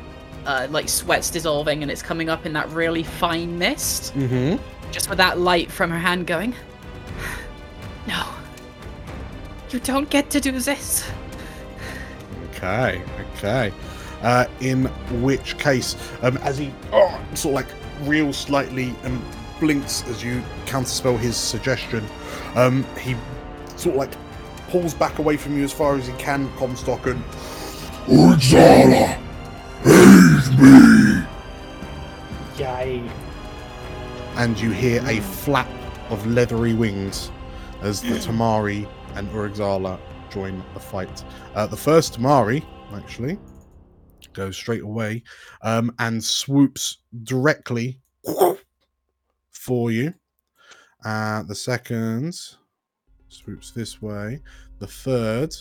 [0.44, 4.62] uh like sweat's dissolving and it's coming up in that really fine mist Mm-hmm.
[4.92, 6.54] just with that light from her hand going
[8.08, 8.26] no
[9.70, 11.08] you don't get to do this
[12.58, 13.00] Okay,
[13.36, 13.72] okay.
[14.20, 14.86] Uh, in
[15.22, 19.22] which case, um, as he oh, sort of like reels slightly and
[19.60, 22.04] blinks as you counterspell his suggestion,
[22.56, 23.14] um, he
[23.76, 24.10] sort of like
[24.70, 27.22] pulls back away from you as far as he can, Comstock, and
[28.08, 29.16] Urzala,
[29.86, 31.24] aid me!
[32.58, 33.08] Yay.
[34.34, 35.68] and you hear a flap
[36.10, 37.30] of leathery wings
[37.82, 39.98] as the Tamari and Urugzala
[40.30, 41.24] join the fight.
[41.54, 42.64] Uh, the first Tamari,
[42.94, 43.38] actually,
[44.32, 45.22] goes straight away
[45.62, 48.00] um, and swoops directly
[49.50, 50.14] for you.
[51.04, 52.34] Uh, the second
[53.28, 54.40] swoops this way.
[54.78, 55.54] The third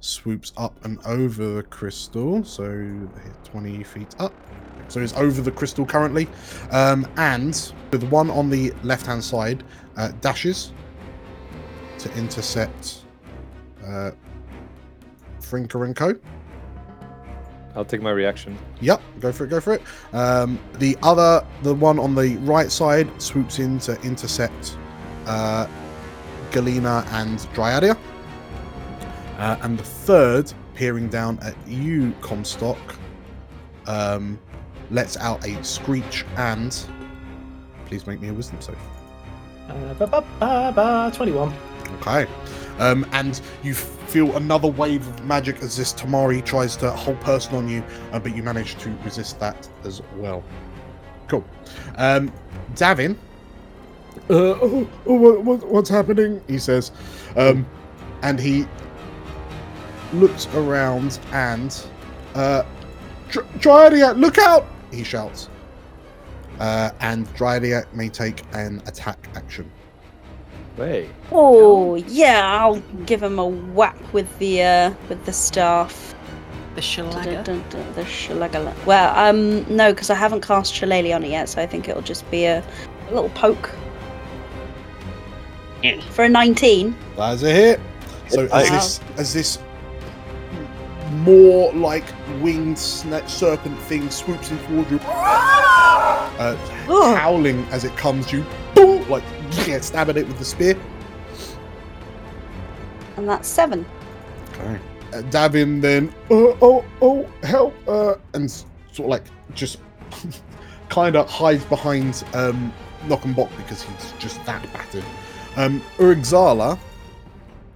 [0.00, 4.34] swoops up and over the crystal, so hit 20 feet up.
[4.88, 6.28] So it's over the crystal currently.
[6.70, 7.54] Um, and
[7.90, 9.64] the one on the left hand side
[9.96, 10.72] uh, dashes
[12.02, 13.02] to intercept
[13.86, 14.10] uh,
[15.40, 16.14] Frinka and Co.
[17.74, 18.58] I'll take my reaction.
[18.80, 19.82] Yep, go for it, go for it.
[20.12, 24.76] Um, the other, the one on the right side, swoops in to intercept
[25.26, 25.66] uh,
[26.50, 27.96] Galena and Dryadia.
[29.38, 32.78] Uh, and the third, peering down at you, Comstock,
[33.86, 34.38] um,
[34.90, 36.84] lets out a screech and.
[37.86, 38.76] Please make me a wisdom save.
[39.68, 41.52] Uh, ba, ba, ba, ba, 21.
[42.00, 42.26] Okay.
[42.78, 47.54] Um, and you feel another wave of magic as this Tamari tries to hold person
[47.54, 47.82] on you,
[48.12, 50.42] uh, but you manage to resist that as well.
[51.28, 51.44] Cool.
[51.96, 52.32] Um,
[52.74, 53.16] Davin.
[54.28, 56.42] Uh, oh, oh, what, what, what's happening?
[56.48, 56.92] He says.
[57.36, 57.66] Um,
[58.22, 58.66] and he
[60.12, 61.84] looks around and.
[62.34, 62.62] Uh,
[63.30, 64.66] Dr- Dryadia, look out!
[64.90, 65.48] He shouts.
[66.60, 69.70] Uh, and Dryadia may take an attack action.
[70.76, 71.10] Hey.
[71.30, 76.14] Oh yeah, I'll give him a whack with the uh with the staff.
[76.74, 78.74] the Dun, shalaga dun, dun, The shillelagh.
[78.86, 82.02] Well, um, no, because I haven't cast Shillelagh on it yet, so I think it'll
[82.02, 82.64] just be a,
[83.08, 83.70] a little poke.
[85.82, 86.00] Yeah.
[86.10, 86.96] For a 19.
[87.16, 87.80] That's a hit.
[88.28, 89.58] So as this as this
[91.16, 92.04] more like
[92.40, 96.56] winged sna- serpent thing swoops in towards you, uh,
[96.88, 98.42] howling as it comes, you
[98.74, 99.24] boom, like
[99.66, 100.78] yeah, stab at it with the spear.
[103.16, 103.84] And that's seven.
[104.52, 104.78] Okay.
[105.12, 109.24] Uh, Davin then, oh, oh, oh, help, uh, and sort of like
[109.54, 109.78] just
[110.88, 112.72] kind of hides behind um,
[113.06, 115.04] Knock and Bock because he's just that battered.
[115.56, 116.78] Um, Urugzala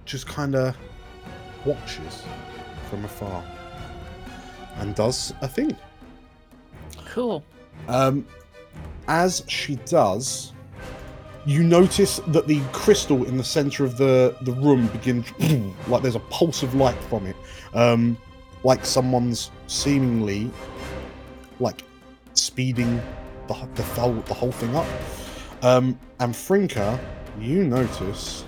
[0.05, 0.75] just kind of
[1.65, 2.23] watches
[2.89, 3.43] from afar
[4.77, 5.75] and does a thing.
[7.05, 7.43] cool
[7.87, 8.25] Um,
[9.07, 10.53] as she does,
[11.47, 15.25] you notice that the crystal in the center of the, the room begins
[15.87, 17.37] like there's a pulse of light from it,
[17.73, 18.17] um,
[18.65, 20.51] like someone's seemingly
[21.61, 21.83] like
[22.33, 23.01] speeding
[23.47, 24.85] the the whole the whole thing up.
[25.61, 26.99] Um, and Frinka,
[27.39, 28.43] you notice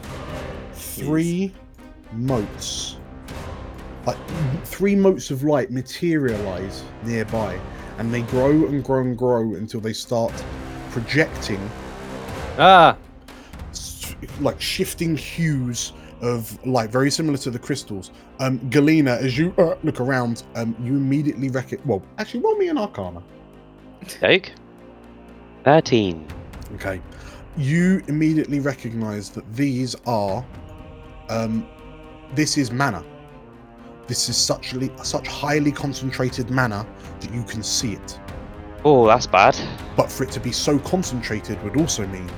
[0.74, 1.54] three
[2.12, 2.98] motes,
[4.06, 4.18] like
[4.66, 7.58] three motes of light materialize nearby
[7.98, 10.34] and they grow and grow and grow until they start
[10.92, 11.60] projecting
[12.60, 12.98] Ah!
[13.72, 18.12] s- like shifting hues of light, very similar to the crystals.
[18.40, 21.86] Um, Galena, as you uh, look around, um, you immediately recognize.
[21.88, 23.24] Well, actually, roll me an Arcana.
[24.08, 24.54] Take
[25.64, 26.28] 13.
[26.76, 27.02] Okay,
[27.58, 30.46] you immediately recognize that these are,
[31.30, 31.66] um,
[32.36, 33.04] this is mana.
[34.08, 36.86] This is such li- such highly concentrated mana
[37.22, 38.20] that you can see it.
[38.84, 39.58] Oh, that's bad.
[39.96, 42.30] But for it to be so concentrated would also mean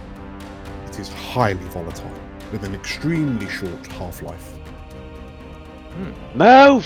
[0.92, 2.12] it is highly volatile.
[2.52, 4.54] with an extremely short half life.
[6.36, 6.86] Move!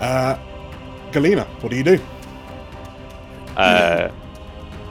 [0.00, 0.36] Uh,
[1.12, 2.00] Galena, what do you do?
[3.56, 4.08] Uh,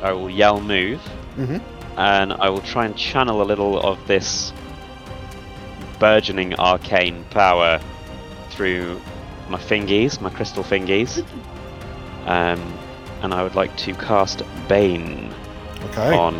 [0.01, 1.01] I will yell move,
[1.37, 1.59] Mhm.
[1.97, 4.53] and I will try and channel a little of this
[5.99, 7.79] burgeoning arcane power
[8.51, 9.01] through
[9.49, 11.25] my fingies, my crystal fingies.
[12.25, 12.61] Um,
[13.21, 15.33] and I would like to cast Bane
[15.91, 16.15] Okay.
[16.17, 16.35] on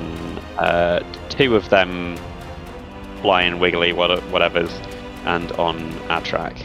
[0.58, 1.02] uh,
[1.38, 2.18] two of them,
[3.22, 4.72] flying wiggly whatevers,
[5.26, 5.78] and on
[6.10, 6.64] Atrach.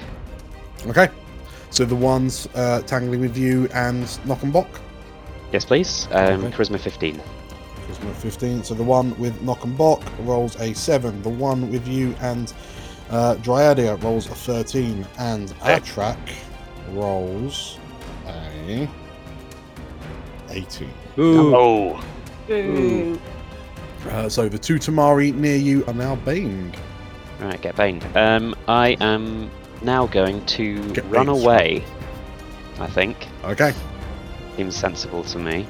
[0.86, 1.08] Okay.
[1.70, 4.68] So the ones uh, tangling with you and knock and Knockenbock.
[5.52, 6.06] Yes, please.
[6.10, 6.56] Um, Okay.
[6.56, 7.20] Charisma 15.
[7.86, 8.64] Charisma 15.
[8.64, 11.22] So the one with knock and Knockenbock rolls a 7.
[11.22, 12.52] The one with you and
[13.10, 15.06] uh, Dryadia rolls a 13.
[15.18, 16.18] And Atrach
[16.90, 17.78] rolls
[18.26, 18.88] a
[20.50, 20.90] 18.
[21.18, 21.54] Ooh.
[21.56, 22.04] Oh,
[22.50, 23.20] Ooh.
[24.10, 26.76] Uh, so the two Tamari near you are now baned.
[27.40, 28.04] Right, get baned.
[28.16, 29.50] Um, I am
[29.82, 31.84] now going to Get run away.
[32.78, 33.72] I think Okay.
[34.56, 35.66] seems sensible to me.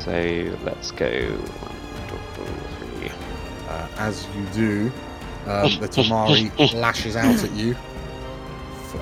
[0.00, 1.08] So let's go.
[1.08, 2.44] One, two,
[2.98, 3.10] three.
[3.68, 4.92] Uh, as you do,
[5.46, 7.76] uh, the Tamari lashes out at you.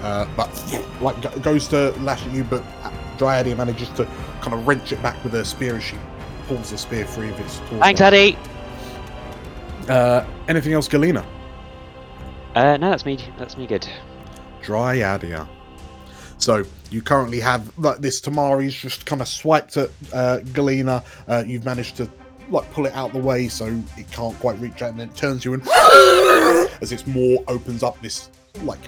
[0.03, 0.49] Uh, but
[1.01, 2.63] like goes to lash at you, but
[3.19, 4.05] Dryadia manages to
[4.41, 5.97] kind of wrench it back with her spear as she
[6.51, 7.79] pulls the spear free of its torso.
[7.79, 8.37] Thanks, Eddie.
[9.89, 11.25] Uh, anything else, Galena?
[12.57, 13.21] Uh, no, that's me.
[13.39, 13.69] That's me.
[13.69, 13.89] Good.
[14.61, 15.47] Dryadia.
[16.39, 21.05] So you currently have like this Tamari's just kind of swiped at uh, Galena.
[21.29, 22.11] Uh, you've managed to
[22.49, 25.15] like pull it out the way so it can't quite reach out, and then it
[25.15, 25.63] turns you and
[26.83, 28.29] as its maw opens up this
[28.65, 28.81] like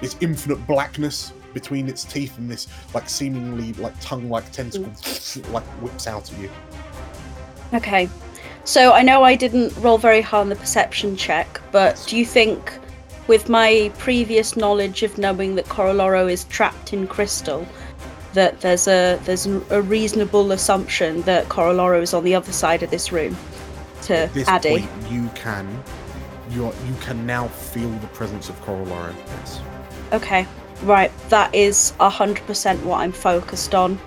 [0.00, 4.92] this infinite blackness between its teeth and this like seemingly like tongue-like tentacle
[5.52, 6.50] like whips out at you.
[7.74, 8.08] Okay.
[8.64, 12.26] So I know I didn't roll very high on the perception check, but do you
[12.26, 12.78] think,
[13.26, 17.66] with my previous knowledge of knowing that Coroloro is trapped in crystal,
[18.34, 22.90] that there's a there's a reasonable assumption that Coroloro is on the other side of
[22.90, 23.36] this room
[24.02, 24.80] to this Addy?
[24.80, 25.66] point, you can
[26.50, 29.14] you are, you can now feel the presence of Corolaro.
[29.16, 29.60] Yes.
[30.12, 30.46] Okay,
[30.82, 31.10] right.
[31.28, 33.98] That is hundred percent what I'm focused on,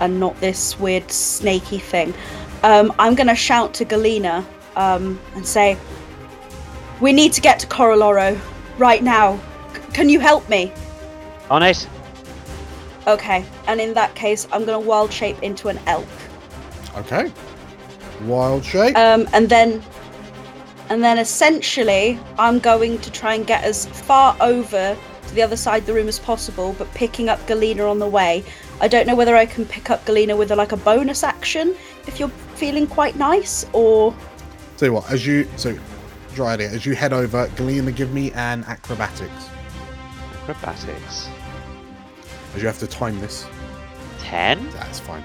[0.00, 2.14] and not this weird snaky thing.
[2.62, 4.44] Um, I'm gonna shout to Galena
[4.76, 5.76] um, and say,
[7.00, 8.38] "We need to get to Coroloro
[8.78, 9.38] right now.
[9.74, 10.72] C- can you help me?"
[11.50, 11.86] On it.
[13.06, 16.06] Okay, and in that case, I'm gonna wild shape into an elk,
[16.98, 17.32] Okay.
[18.24, 18.94] Wild shape.
[18.96, 19.82] um, and then,
[20.90, 24.96] and then essentially, I'm going to try and get as far over
[25.30, 28.08] to the other side of the room as possible, but picking up Galena on the
[28.08, 28.44] way.
[28.80, 31.74] I don't know whether I can pick up Galena with a, like a bonus action
[32.06, 34.14] if you're feeling quite nice, or
[34.76, 35.78] Tell you what, as you so
[36.34, 39.48] Dryad, as you head over, Galena, give me an acrobatics.
[40.42, 41.28] Acrobatics.
[42.54, 43.46] As you have to time this.
[44.18, 44.68] Ten.
[44.70, 45.24] That's fine.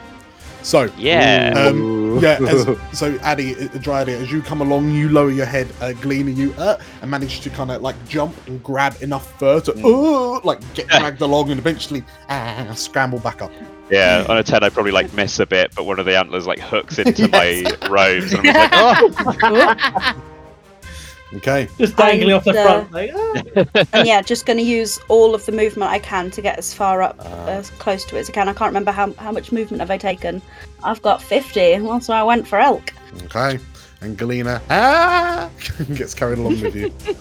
[0.66, 1.54] So Yeah.
[1.56, 5.68] Um, yeah, as, so Addy, uh, Dryad, as you come along, you lower your head,
[5.80, 9.60] uh, Galena, you uh, and manage to kind of like jump and grab enough fur
[9.62, 13.52] to uh, like get dragged along and eventually uh, scramble back up.
[13.92, 16.48] Yeah, on a ten, I probably like miss a bit, but one of the antlers
[16.48, 17.80] like hooks into Yes.
[17.82, 20.32] my robes, and I'm like, oh.
[21.34, 22.92] Okay, Just dangling off the And, uh, front.
[22.92, 23.12] Like,
[23.76, 23.86] ah.
[23.94, 26.74] and yeah, just going to use all of the movement I can to get as
[26.74, 27.48] far up, Ah.
[27.48, 28.48] as close to it as I can.
[28.48, 30.42] I can't remember how, how much movement have I taken.
[30.84, 32.94] I've got 50, that's why I went for elk.
[33.24, 33.60] okay,
[34.02, 35.50] and Galena ah,
[35.96, 36.94] gets carried along with you.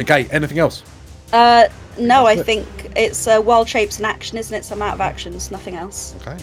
[0.00, 0.84] Okay, anything else?
[1.32, 1.66] Uh,
[1.98, 2.44] no, I it.
[2.46, 4.64] think it's uh, wild shapes in action, isn't it?
[4.64, 6.14] So I'm out of actions, nothing else.
[6.20, 6.36] Okay.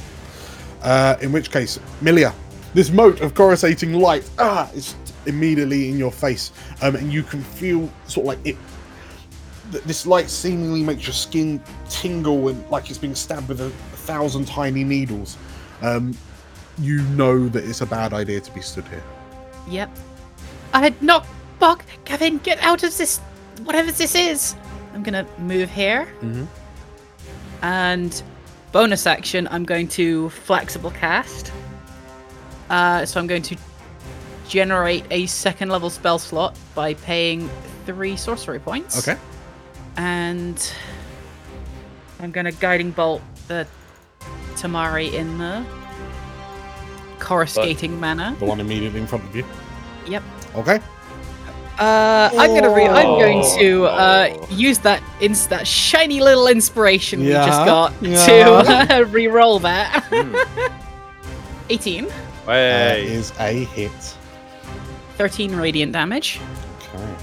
[0.81, 2.33] Uh, in which case, Milia,
[2.73, 4.93] this mote of coruscating light ah, is
[5.27, 6.51] immediately in your face,
[6.81, 8.57] um, and you can feel sort of like it.
[9.71, 13.65] th- This light seemingly makes your skin tingle and like it's being stabbed with a,
[13.67, 15.37] a thousand tiny needles.
[15.81, 16.15] Um,
[16.79, 19.03] you know that it's a bad idea to be stood here.
[19.69, 19.89] Yep.
[20.73, 21.25] I knock
[21.59, 23.19] Bog, Kevin, get out of this
[23.63, 24.55] whatever this is.
[24.93, 26.07] I'm gonna move here.
[26.21, 26.47] Mhm.
[27.61, 28.21] And
[28.71, 31.51] bonus action, I'm going to flexible cast.
[32.69, 33.55] Uh, so I'm going to
[34.47, 37.49] generate a second level spell slot by paying
[37.85, 38.97] three sorcery points.
[39.07, 39.19] Okay.
[39.97, 40.71] And
[42.19, 43.67] I'm gonna guiding bolt the
[44.55, 45.65] Tamari in the
[47.19, 48.35] coruscating mana.
[48.39, 49.45] The one immediately in front of you.
[50.07, 50.23] Yep.
[50.55, 50.79] Okay.
[51.77, 54.47] Uh, I'm gonna re- I'm going to uh, Oh.
[54.49, 58.85] use that ins- that shiny little inspiration we just got yeah.
[58.85, 60.05] to re-roll that.
[61.69, 62.05] 18.
[62.05, 62.09] Uh,
[62.45, 63.05] Hey.
[63.07, 64.14] is a hit.
[65.17, 66.39] 13 radiant damage.
[66.79, 67.15] Okay.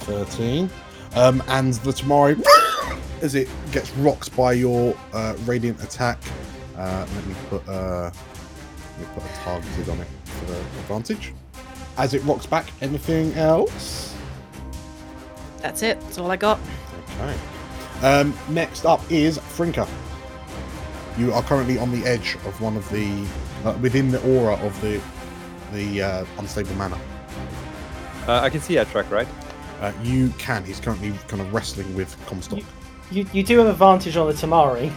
[0.00, 0.70] 13.
[1.14, 2.42] Um, and the Tamari,
[3.22, 6.18] as it gets rocked by your uh, radiant attack,
[6.76, 8.10] uh, let me put uh,
[8.98, 11.32] let me put a targeted on it for the advantage.
[11.98, 14.14] As it rocks back, anything else?
[15.58, 16.00] That's it.
[16.00, 16.58] That's all I got.
[17.20, 17.38] Okay.
[18.02, 19.86] Um, next up is Frinka.
[21.18, 23.24] You are currently on the edge of one of the,
[23.64, 25.00] uh, within the aura of the,
[25.72, 26.98] the uh, unstable mana.
[28.28, 29.28] Uh, I can see that track, right?
[29.80, 30.64] Uh, you can.
[30.64, 32.60] He's currently kind of wrestling with Comstock.
[33.10, 34.92] You, you do have advantage on the Tamari.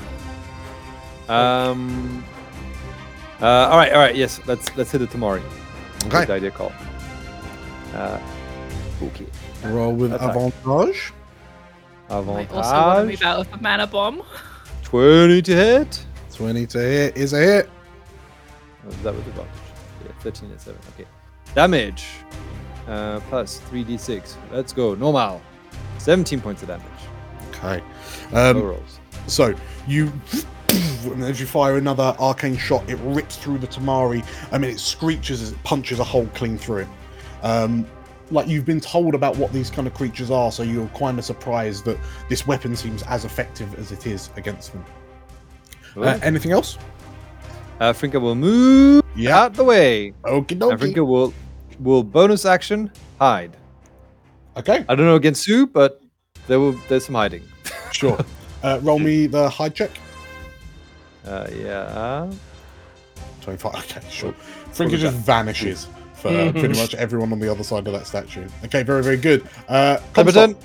[1.28, 2.24] Um.
[3.42, 4.16] Uh, all right, all right.
[4.16, 5.42] Yes, let's let's hit the Tamari.
[6.06, 6.26] Okay.
[6.26, 6.72] Good idea call.
[7.94, 8.20] Uh,
[9.02, 9.26] okay.
[9.66, 10.36] Roll with Attack.
[10.36, 11.14] advantage.
[12.10, 13.24] I also want to move Avantage.
[13.24, 14.22] out of the mana bomb.
[14.84, 16.06] Twenty to hit.
[16.36, 17.70] 20 to hit is a hit.
[19.04, 19.50] That was advantage.
[20.06, 20.80] Yeah, thirteen and seven.
[20.94, 21.08] Okay.
[21.54, 22.06] Damage.
[22.88, 24.38] Uh, plus three d six.
[24.52, 24.96] Let's go.
[24.96, 25.42] Normal.
[25.98, 26.86] Seventeen points of damage.
[27.50, 27.82] Okay.
[28.34, 29.00] Um, rolls.
[29.28, 29.56] so
[29.88, 30.12] you,
[30.70, 34.24] and as you fire another arcane shot, it rips through the Tamari.
[34.52, 36.88] I mean, it screeches as it punches a hole clean through it.
[37.44, 37.88] Um,
[38.32, 41.26] like you've been told about what these kind of creatures are, so you're kind of
[41.26, 41.98] surprised that
[42.30, 44.84] this weapon seems as effective as it is against them.
[45.96, 46.78] Uh, anything else?
[47.80, 49.38] Uh, Frinka will move Yeah.
[49.40, 50.14] out the way.
[50.24, 50.80] Okie And dokie.
[50.80, 51.34] Frinka will
[51.80, 53.56] will bonus action hide.
[54.58, 56.02] Okay, I don't know against Sue, but
[56.48, 57.44] there will there's some hiding.
[57.92, 58.18] sure.
[58.64, 59.92] Uh, roll me the hide check.
[61.26, 62.32] Uh, yeah.
[63.42, 63.76] 25.
[63.76, 64.32] Okay, sure.
[64.32, 67.94] What Frinka was just vanishes for uh, pretty much everyone on the other side of
[67.94, 68.48] that statue.
[68.64, 69.48] Okay, very, very good.
[69.68, 70.58] Uh, Competent.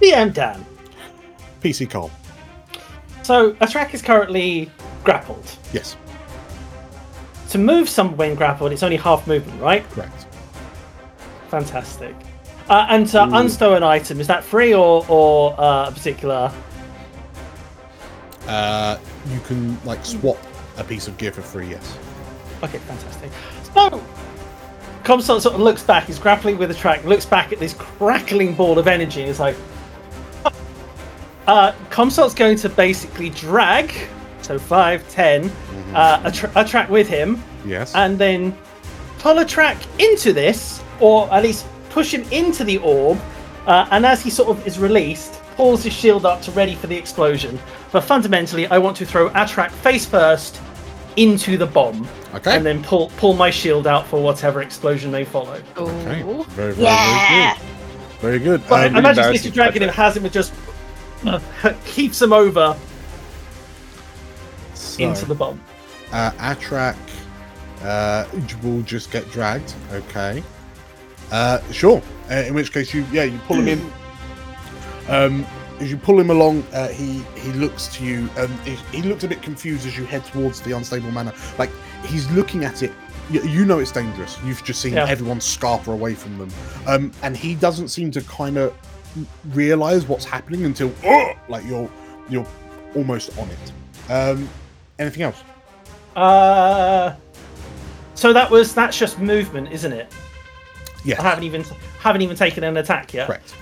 [0.00, 0.64] DM Dan.
[1.60, 2.10] PC Carl.
[3.22, 4.70] So Atrach is currently
[5.06, 5.56] grappled.
[5.72, 5.96] Yes,
[7.50, 9.88] To move someone when grappled, it's only half movement, right?
[9.90, 10.26] correct.
[11.48, 12.14] Fantastic.
[12.68, 16.52] Uh, and to unstow an item, is that free or or uh, a particular?
[18.48, 18.98] Uh,
[19.32, 20.36] you can like swap
[20.76, 21.68] a piece of gear for free.
[21.68, 21.96] Yes.
[22.62, 23.30] Okay, fantastic.
[23.74, 24.02] So,
[25.04, 26.04] Comstock sort of looks back.
[26.06, 27.04] He's grappling with the track.
[27.04, 29.20] Looks back at this crackling ball of energy.
[29.20, 29.56] And is like,
[31.46, 33.92] uh, Comstock's going to basically drag.
[34.46, 35.50] So five, ten,
[35.92, 37.92] uh, a, tra- Atrach with him, Yes.
[37.96, 38.56] and then
[39.18, 43.18] pull Atrach into this, or at least push him into the orb.
[43.66, 46.86] Uh, and as he sort of is released, pulls his shield up to ready for
[46.86, 47.58] the explosion.
[47.90, 50.60] But fundamentally, I want to throw Atrach face first
[51.16, 52.54] into the bomb, okay.
[52.54, 55.60] and then pull pull my shield out for whatever explosion may follow.
[55.76, 56.22] okay.
[56.24, 56.44] Oh.
[56.50, 57.62] Very, very, very good.
[58.20, 58.62] Very good.
[58.68, 59.52] But Um, I imagine Mr.
[59.52, 60.52] Dragon for him has him just
[61.26, 61.40] uh,
[61.84, 62.76] keeps him over
[64.96, 65.60] so, into the bomb.
[66.12, 66.96] uh, Atrach
[67.82, 68.26] uh,
[68.62, 69.74] will just get dragged.
[69.92, 70.42] Okay.
[71.30, 72.02] Uh, sure.
[72.30, 73.92] Uh, in which case, you yeah, you pull him in.
[75.08, 75.46] Um,
[75.78, 78.28] as you pull him along, uh, he he looks to you.
[78.38, 81.34] Um, he, he looks a bit confused as you head towards the unstable mana.
[81.58, 81.70] Like
[82.04, 82.92] he's looking at it.
[83.30, 84.38] You, you know it's dangerous.
[84.44, 85.06] You've just seen Yeah.
[85.08, 86.48] everyone scarper away from them,
[86.86, 88.72] um, and he doesn't seem to kind of
[89.52, 91.90] realize what's happening until "Ugh!" like you're
[92.28, 92.46] you're
[92.94, 94.10] almost on it.
[94.10, 94.48] Um,
[94.98, 95.42] anything else?
[96.14, 97.14] Uh,
[98.14, 100.12] so that was that's just movement, isn't it?
[101.04, 101.20] Yeah.
[101.20, 101.64] I haven't even
[102.00, 103.26] haven't even taken an attack yet.
[103.26, 103.54] Correct.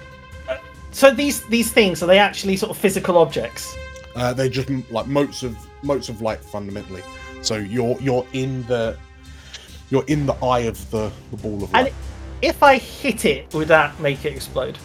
[0.93, 3.77] So these these things are they actually sort of physical objects?
[4.15, 7.03] Uh, they're just m- like motes of motes of light fundamentally.
[7.43, 8.97] So you're you're in the
[9.91, 11.87] you're in the eye of the, the ball of light.
[11.87, 11.95] And
[12.41, 14.79] if I hit it, would that make it explode?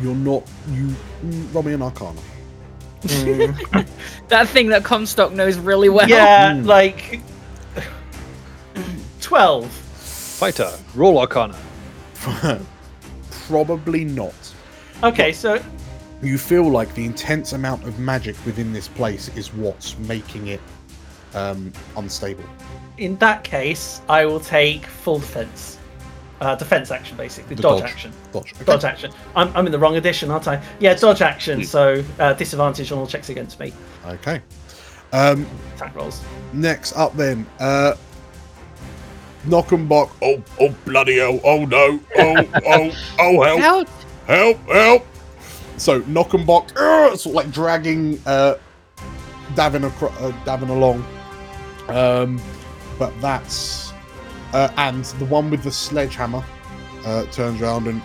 [0.00, 0.94] You're not you
[1.24, 2.20] mm, roll me an arcana.
[4.28, 6.08] That thing that Comstock knows really well.
[6.08, 7.20] yeah, like
[9.20, 9.70] twelve.
[9.70, 10.70] Fighter.
[10.94, 11.56] Roll Arcana.
[13.46, 14.34] Probably not.
[15.02, 15.62] Okay, so
[16.22, 20.60] You feel like the intense amount of magic within this place is what's making it
[21.34, 22.44] um, unstable.
[22.96, 25.78] in that case, I will take full defense.
[26.40, 27.54] Uh, defense action, basically.
[27.54, 27.90] The dodge, dodge.
[27.90, 28.12] action.
[28.32, 28.54] Dodge.
[28.54, 28.64] Okay.
[28.64, 29.12] Dodge action.
[29.36, 30.62] I'm, I'm in the wrong edition, aren't I?
[30.80, 31.64] Yeah, dodge action.
[31.64, 33.72] So uh, disadvantage on all checks against me.
[34.04, 34.42] Okay.
[35.12, 36.20] Um, Attack rolls.
[36.52, 37.94] next up then, uh,
[39.46, 40.10] Knockenbach.
[40.22, 41.38] Oh, oh, bloody hell!
[41.44, 42.00] Oh no!
[42.16, 43.88] Oh, oh, oh, help!
[44.26, 45.06] How help, help.
[45.76, 48.56] So Knockenbach, uh, sort of like dragging uh,
[49.54, 51.04] Davin, acro- uh, Davin along.
[51.88, 52.40] Um,
[52.98, 53.83] but that's
[54.54, 56.42] uh, and the one with the sledgehammer
[57.04, 58.00] uh, turns around and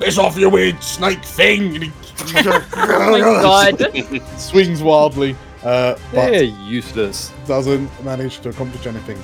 [0.00, 1.92] piss off you weird snake thing.
[2.18, 3.92] Oh my god.
[4.38, 7.30] swings wildly, uh, but They're useless.
[7.46, 9.18] doesn't manage to accomplish anything.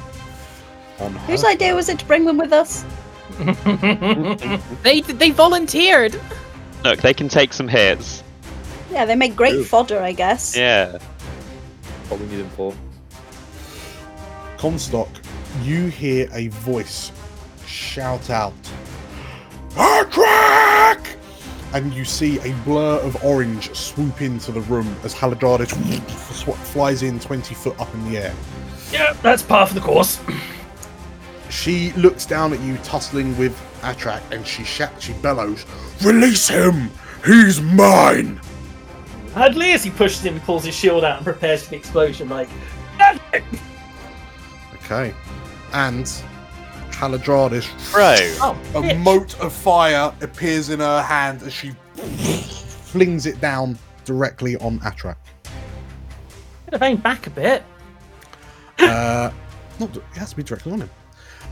[1.00, 1.18] on her.
[1.26, 2.84] Whose idea was it to bring them with us?
[4.82, 6.20] They they volunteered.
[6.84, 8.22] Look, they can take some hits.
[8.90, 9.64] Yeah, they make great True.
[9.64, 10.54] fodder, I guess.
[10.56, 10.98] Yeah.
[12.08, 12.74] What we need them for.
[14.58, 15.08] Comstock,
[15.62, 17.12] you hear a voice
[17.66, 18.52] shout out,
[19.70, 21.06] Atrach!
[21.74, 25.70] And you see a blur of orange swoop into the room as Haladradis
[26.10, 28.34] sw- flies in 20 foot up in the air.
[28.92, 30.20] yeah, that's par for the course.
[31.48, 35.64] She looks down at you, tussling with Atrach, and she shouts, she bellows,
[36.02, 36.90] Release him!
[37.24, 38.40] He's mine!
[39.34, 42.48] Hadley, as he pushes him, pulls his shield out and prepares for the explosion, like,
[44.84, 45.14] Okay.
[45.72, 46.04] And
[46.90, 48.16] Haladradis, Bro.
[48.42, 49.02] oh, a bitch.
[49.02, 55.16] mote of fire appears in her hand as she flings it down directly on Atrach.
[56.64, 57.64] Could have aimed back a bit.
[58.78, 59.30] Uh,
[59.78, 60.90] not, it has to be directly on him.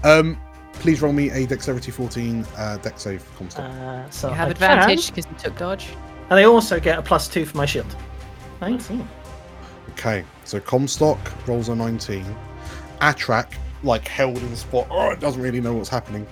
[0.04, 0.40] Um,
[0.74, 3.64] please roll me a dexterity 14 uh, dex save, Comstock.
[3.70, 5.88] Uh, so You have I advantage because you took dodge.
[6.30, 7.94] and I also get a plus two for my shield.
[8.60, 9.06] 19.
[9.90, 11.18] Okay, so Comstock
[11.48, 12.24] rolls a 19.
[13.00, 13.52] Atrach,
[13.82, 16.26] like held in the spot, oh, it doesn't really know what's happening.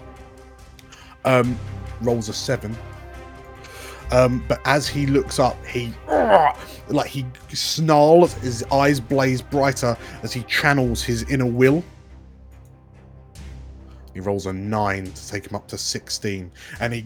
[1.24, 1.58] Um,
[2.00, 2.76] rolls a 7.
[4.10, 5.92] Um, but as he looks up, he
[6.88, 11.84] like he snarls, his eyes blaze brighter as he channels his inner will.
[14.14, 17.04] He rolls a nine to take him up to 16, and he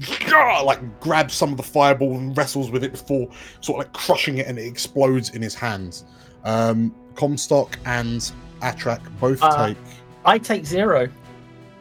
[0.64, 3.28] like grabs some of the fireball and wrestles with it before
[3.60, 6.04] sort of like crushing it, and it explodes in his hands.
[6.44, 9.76] Um, Comstock and Atrach both Uh, take.
[10.24, 11.08] I take zero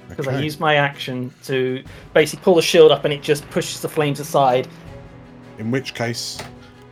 [0.10, 1.84] because I use my action to
[2.14, 4.68] basically pull the shield up and it just pushes the flames aside.
[5.58, 6.42] In which case,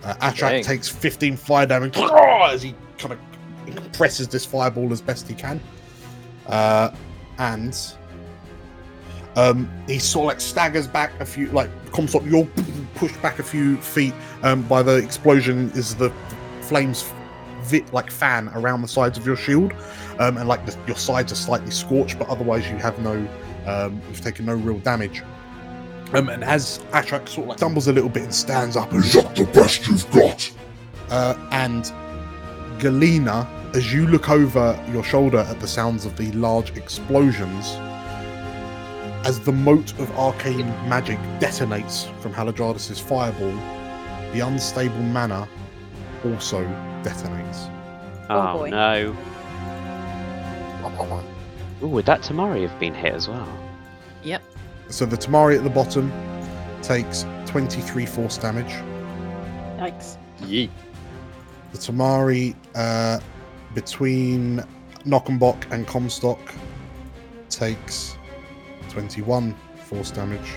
[0.03, 0.63] uh, Atrach Dang.
[0.63, 5.59] takes 15 fire damage as he kind of compresses this fireball as best he can.
[6.47, 6.91] Uh,
[7.37, 7.93] and
[9.35, 12.47] um, he sort of like staggers back a few, like Comstock, you're
[12.95, 16.11] pushed back a few feet um, by the explosion as the
[16.61, 17.11] flames
[17.69, 19.73] vit like fan around the sides of your shield.
[20.19, 23.15] Um, and like the, your sides are slightly scorched, but otherwise you have no,
[23.65, 25.21] um, you've taken no real damage.
[26.13, 29.13] Um, and as Atrach sort of like stumbles a little bit and stands up, Is
[29.13, 30.51] that the best you've got?
[31.11, 31.91] uh, and
[32.79, 37.75] Galena, as you look over your shoulder at the sounds of the large explosions,
[39.25, 43.53] as the mote of arcane magic detonates from Haladradis' fireball,
[44.33, 45.47] the unstable mana
[46.25, 46.63] also
[47.03, 47.69] detonates.
[48.29, 48.69] Oh, Oh, boy.
[48.69, 49.15] no.
[51.81, 53.47] Ooh, would that Tamari have been hit as well?
[54.23, 54.41] Yep.
[54.89, 56.11] So the Tamari at the bottom
[56.81, 58.71] takes 23 force damage.
[59.77, 60.17] Yikes.
[60.41, 60.69] Yeet.
[61.71, 63.19] The Tamari uh,
[63.73, 64.63] between
[65.05, 66.39] Knockenbock and Comstock
[67.49, 68.17] takes
[68.89, 70.51] 21 force damage,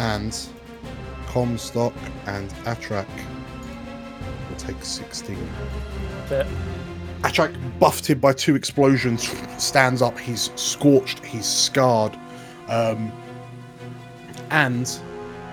[0.00, 0.36] and
[1.26, 1.94] Comstock
[2.26, 3.06] and Atrach
[4.66, 5.36] will take 16.
[6.28, 6.46] But
[7.22, 10.18] Atrach, buffeted by two explosions, stands up.
[10.18, 12.16] He's scorched, he's scarred,
[12.68, 13.12] um,
[14.50, 14.90] and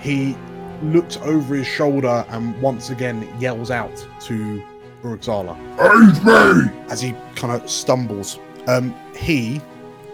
[0.01, 0.35] he
[0.83, 4.63] looks over his shoulder and once again yells out to
[5.03, 6.71] Urugzala Aid me!
[6.89, 8.39] as he kind of stumbles.
[8.67, 9.61] Um, he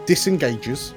[0.06, 0.94] disengages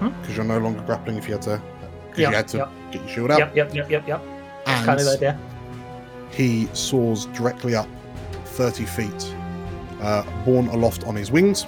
[0.00, 1.62] because you're no longer grappling if you had to,
[2.08, 2.70] because Yep, you had to yep.
[2.90, 4.22] get your shield out, Yep, yep, yep, yep, yep.
[4.66, 5.40] and Kind of the idea.
[6.30, 7.88] He soars directly up
[8.44, 9.34] 30 feet,
[10.00, 11.66] uh, borne aloft on his wings,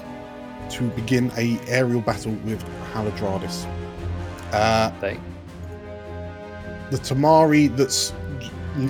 [0.70, 3.66] to begin a aerial battle with Haladradis.
[4.52, 4.90] Uh,
[6.90, 8.12] the Tamari that's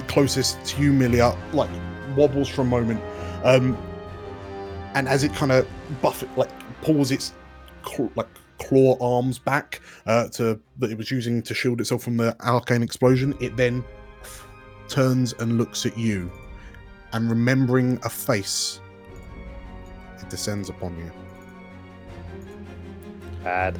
[0.08, 1.70] closest to you, Milia, like
[2.16, 3.00] wobbles for a moment,
[3.44, 3.76] um,
[4.94, 5.66] and as it kind of
[6.00, 6.50] buffet, like
[6.82, 7.34] pulls its
[7.86, 12.16] cl- like claw arms back uh, to that it was using to shield itself from
[12.16, 13.84] the arcane explosion, it then
[14.90, 16.30] turns and looks at you,
[17.12, 18.80] and remembering a face,
[20.20, 21.10] it descends upon you.
[23.42, 23.78] Bad.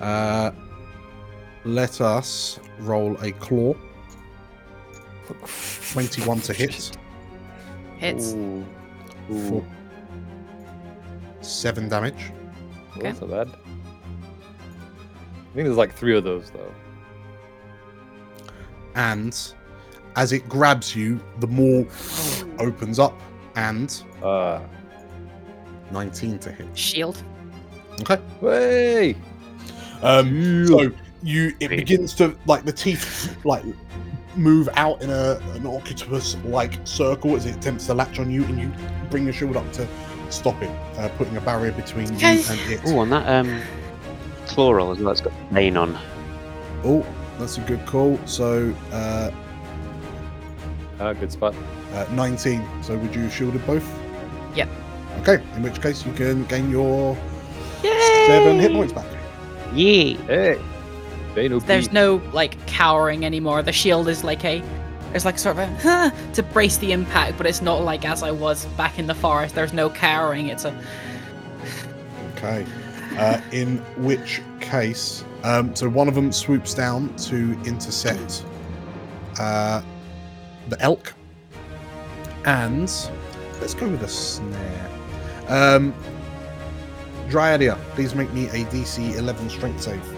[0.00, 0.50] Uh,
[1.64, 3.74] let us roll a claw.
[5.92, 6.96] 21 to hit
[7.96, 8.34] Hits.
[8.34, 8.64] Ooh.
[9.30, 9.48] Ooh.
[9.48, 9.66] for
[11.40, 12.32] 7 damage.
[13.00, 13.48] That's not bad.
[13.48, 16.72] I think there's like three of those though.
[18.94, 19.34] And
[20.16, 21.84] as it grabs you, the maw
[22.58, 23.20] opens up
[23.56, 24.60] and Uh.
[25.90, 26.66] 19 to hit.
[26.76, 27.22] Shield.
[28.00, 28.18] Okay.
[28.40, 29.16] Way.
[30.02, 30.90] Um, so
[31.22, 33.64] you it begins to like the teeth like
[34.36, 38.44] move out in a an octopus like circle as it attempts to latch on you
[38.44, 38.70] and you
[39.10, 39.86] bring your shield up to
[40.30, 42.80] stop it, uh, putting a barrier between you and it.
[42.86, 43.62] Oh, and that um,
[44.46, 45.12] floral as well.
[45.12, 45.96] It's got rain on.
[46.82, 47.06] Oh,
[47.38, 48.18] that's a good call.
[48.26, 49.30] So, uh,
[51.00, 51.54] Ah, good spot.
[51.92, 52.62] uh, 19.
[52.82, 53.86] So, would you have shielded both?
[54.54, 54.68] Yep.
[55.20, 57.16] Okay, in which case you can gain your
[57.82, 58.26] Yay!
[58.26, 59.06] seven hit points back.
[59.72, 60.14] Yee!
[60.14, 60.58] Hey!
[61.34, 63.62] Bane There's no like cowering anymore.
[63.62, 64.62] The shield is like a
[65.10, 68.22] there's like sort of a huh, to brace the impact, but it's not like as
[68.22, 69.54] I was back in the forest.
[69.54, 70.48] There's no cowering.
[70.48, 70.80] It's a
[72.36, 72.64] Okay.
[73.16, 78.44] Uh, in which case, um, so one of them swoops down to intercept
[79.38, 79.82] uh,
[80.68, 81.12] the elk,
[82.44, 82.82] and
[83.60, 84.90] let's go with a snare.
[85.48, 85.94] Um,
[87.28, 90.16] Dryadia, please make me a DC 11 Strength save.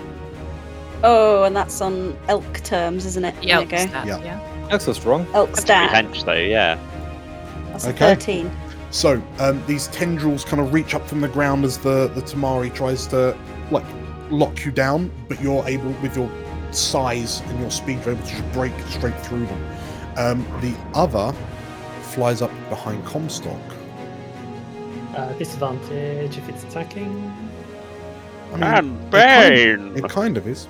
[1.04, 3.34] Oh, and that's on elk terms, isn't it?
[3.42, 3.62] yeah.
[3.64, 4.18] There you stat, Yeah.
[4.20, 4.66] yeah.
[4.70, 5.26] That's so strong.
[5.34, 5.90] Elk That's stat.
[5.90, 6.78] revenge though, yeah.
[7.70, 8.14] That's a Okay.
[8.14, 8.50] 13.
[8.90, 12.74] So um, these tendrils kind of reach up from the ground as the the Tamari
[12.74, 13.36] tries to
[13.70, 13.84] like
[14.30, 16.30] lock you down, but you're able with your
[16.72, 19.75] size and your speed, you're able to just break straight through them.
[20.16, 21.34] Um, the other
[22.02, 23.60] flies up behind Comstock.
[25.16, 27.32] Uh, disadvantage if it's attacking.
[28.52, 29.96] I mean, And it kind, Bane!
[30.04, 30.68] it kind of is.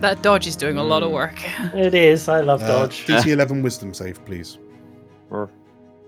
[0.00, 1.14] That dodge is doing a lot of Hmm.
[1.14, 1.38] work.
[1.74, 2.28] It is.
[2.28, 3.06] I love Uh, dodge.
[3.06, 4.58] DC 11 Wisdom save, please.
[5.30, 5.50] Or-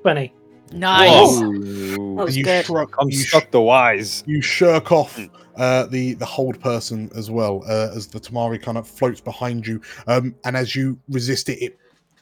[0.02, 0.32] 20.
[0.72, 1.38] nice.
[1.38, 2.64] That was you good.
[2.64, 4.24] shrug, I'm you, sh- stuck the wise.
[4.26, 5.18] you shirk off
[5.56, 9.66] uh, the the hold person as well uh, as the Tamari kind of floats behind
[9.66, 11.78] you, um, and as you resist it, it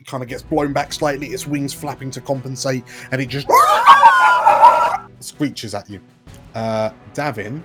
[0.07, 1.29] kind of gets blown back slightly.
[1.29, 3.47] Its wings flapping to compensate, and it just
[5.21, 6.01] screeches at you.
[6.55, 7.63] Uh, Davin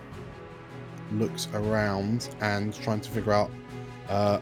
[1.12, 3.52] looks around and trying to figure out
[4.10, 4.40] uh,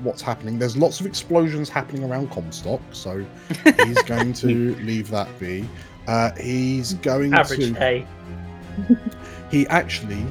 [0.00, 0.58] what's happening.
[0.58, 3.24] There's lots of explosions happening around Comstock, so
[3.84, 5.68] he's going to leave that be.
[6.06, 8.06] Uh, he's going to Average to A.
[9.50, 10.24] he actually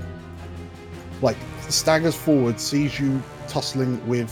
[1.22, 1.38] like
[1.70, 4.32] staggers forward, sees you tussling with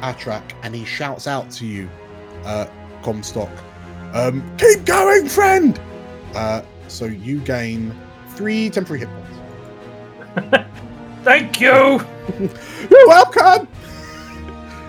[0.00, 1.88] Atrach, and he shouts out to you,
[2.44, 2.66] uh,
[3.02, 3.50] Comstock,
[4.12, 5.80] um, "Keep going, friend!"
[6.34, 7.94] Uh, so you gain
[8.34, 10.66] three temporary hit points.
[11.24, 11.70] Thank you!
[12.90, 13.68] You're welcome.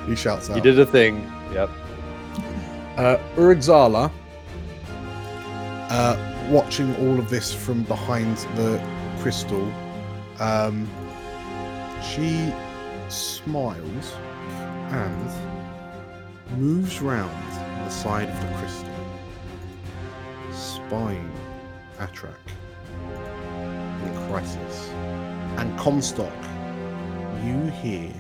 [0.08, 0.56] He shouts out.
[0.56, 1.30] He did a thing.
[1.54, 1.70] Yep.
[2.98, 4.12] uh, Urugzala,
[5.90, 8.82] uh, watching all of this from behind the
[9.22, 9.72] crystal,
[10.40, 10.88] um,
[12.02, 12.54] she
[13.10, 14.14] smiles
[14.90, 15.32] and
[16.58, 17.54] moves round
[17.86, 18.90] the side of the crystal,
[20.52, 21.32] spying
[22.00, 22.36] Atrach
[24.06, 24.90] in Crisis.
[25.58, 26.34] And Comstock,
[27.44, 28.14] you hear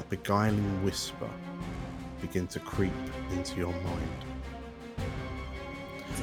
[0.00, 1.30] a beguiling whisper
[2.20, 2.92] begin to creep
[3.32, 4.24] into your mind.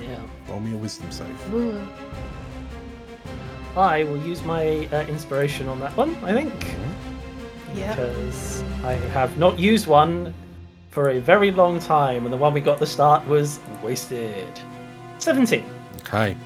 [0.02, 0.20] Yeah.
[0.50, 1.30] Roll me a wisdom save.
[3.78, 6.54] I will use my uh, inspiration on that one, I think.
[7.74, 7.96] Yeah.
[7.96, 10.34] Because I have not used one
[10.90, 14.48] for a very long time, and the one we got at the start was wasted.
[15.18, 15.66] 17.
[16.02, 16.38] Okay.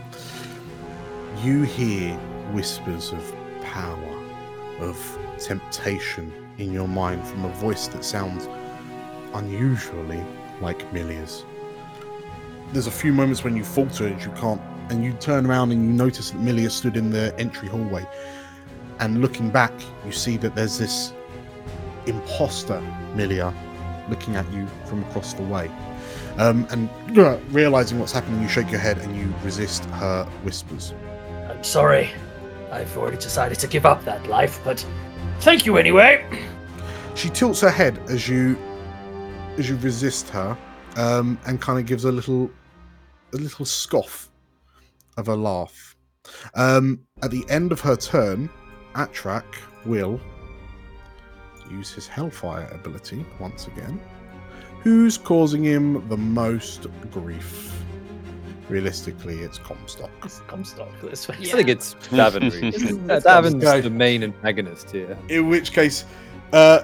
[1.43, 2.13] You hear
[2.53, 4.23] whispers of power,
[4.79, 8.47] of temptation in your mind from a voice that sounds
[9.33, 10.23] unusually
[10.61, 11.43] like Milia's.
[12.71, 15.83] There's a few moments when you falter and you can't, and you turn around and
[15.83, 18.05] you notice that Milia stood in the entry hallway.
[18.99, 19.73] And looking back,
[20.05, 21.13] you see that there's this
[22.07, 22.81] imposter
[23.15, 23.53] Milia
[24.09, 25.69] looking at you from across the way.
[26.37, 30.93] Um, and uh, realizing what's happening, you shake your head and you resist her whispers.
[31.49, 32.11] I'm sorry.
[32.71, 34.85] I've already decided to give up that life, but
[35.39, 36.25] thank you anyway.
[37.15, 38.57] She tilts her head as you
[39.57, 40.55] as you resist her,
[40.97, 42.51] um, and kind of gives a little
[43.33, 44.29] a little scoff
[45.17, 45.95] of a laugh.
[46.53, 48.49] Um, at the end of her turn,
[48.93, 49.55] Atrach
[49.85, 50.19] will
[51.71, 53.99] use his Hellfire ability once again.
[54.81, 57.73] Who's causing him the most grief?
[58.69, 60.09] Realistically, it's Comstock.
[60.23, 61.35] It's Comstock this way.
[61.39, 62.51] I think it's Davin.
[62.51, 62.91] really.
[63.05, 63.81] Let's Davin's go.
[63.81, 65.17] the main antagonist here.
[65.29, 66.05] In which case,
[66.53, 66.83] uh,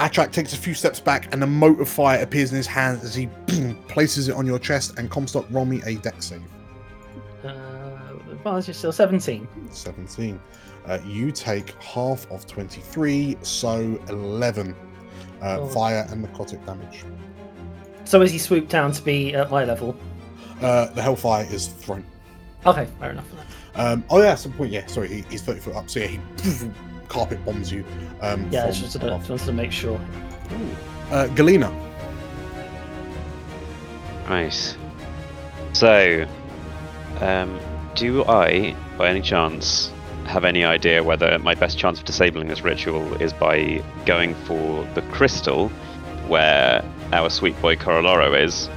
[0.00, 3.00] Atrach takes a few steps back, and a mote of fire appears in his hand
[3.02, 3.28] as he
[3.88, 4.98] places it on your chest.
[4.98, 6.42] And Comstock, roll me a Dex save.
[8.38, 9.46] Advantage is still 17.
[9.70, 10.40] 17.
[10.86, 14.74] Uh, you take half of 23, so 11
[15.42, 15.66] uh, Oh.
[15.68, 17.04] fire and necrotic damage.
[18.04, 19.96] So as he swooped down to be at my level.
[20.62, 22.04] Uh, the Hellfire is thrown.
[22.66, 23.26] Okay, fair enough.
[23.74, 24.72] Um, oh, yeah, some point.
[24.72, 25.88] Yeah, sorry, he, he's 30 foot up.
[25.90, 26.20] So, yeah, he
[27.08, 27.84] carpet bombs you.
[28.20, 30.00] Um, Yeah, from just to, just to make sure.
[31.10, 31.70] Uh, Galena.
[34.28, 34.76] Right.
[35.74, 36.26] So,
[37.20, 37.60] um,
[37.98, 39.90] do I, by any chance,
[40.26, 44.84] have any idea whether my best chance of disabling this ritual is by going for
[44.94, 45.68] the crystal,
[46.28, 48.70] where our sweet boy Coroloro is,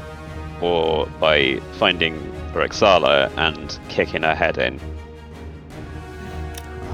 [0.60, 2.20] or by finding
[2.54, 4.80] Rexala and kicking her head in?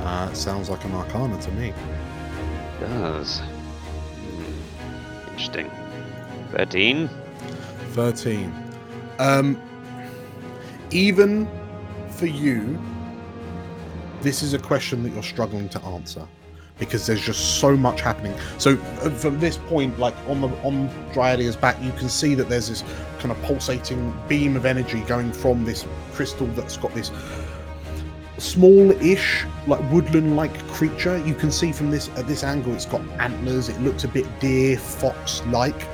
[0.04, 1.74] Uh, sounds like an arcana to me.
[2.82, 3.40] Does.
[3.40, 5.30] Hmm.
[5.30, 5.72] Interesting.
[6.52, 7.10] 13.
[7.94, 8.54] 13.
[9.20, 9.62] Um,
[10.92, 11.48] even
[12.18, 12.80] for you,
[14.22, 16.28] this is a question that you're struggling to answer
[16.80, 18.36] because there's just so much happening.
[18.58, 22.50] So uh, from this point, like on the on Dryadia's back, you can see that
[22.50, 22.84] there's this
[23.20, 27.12] kind of pulsating beam of energy going from this crystal that's got this
[28.38, 31.18] small-ish, like woodland-like creature.
[31.26, 33.70] You can see from this at this angle, it's got antlers.
[33.70, 35.88] It looks a bit deer fox-like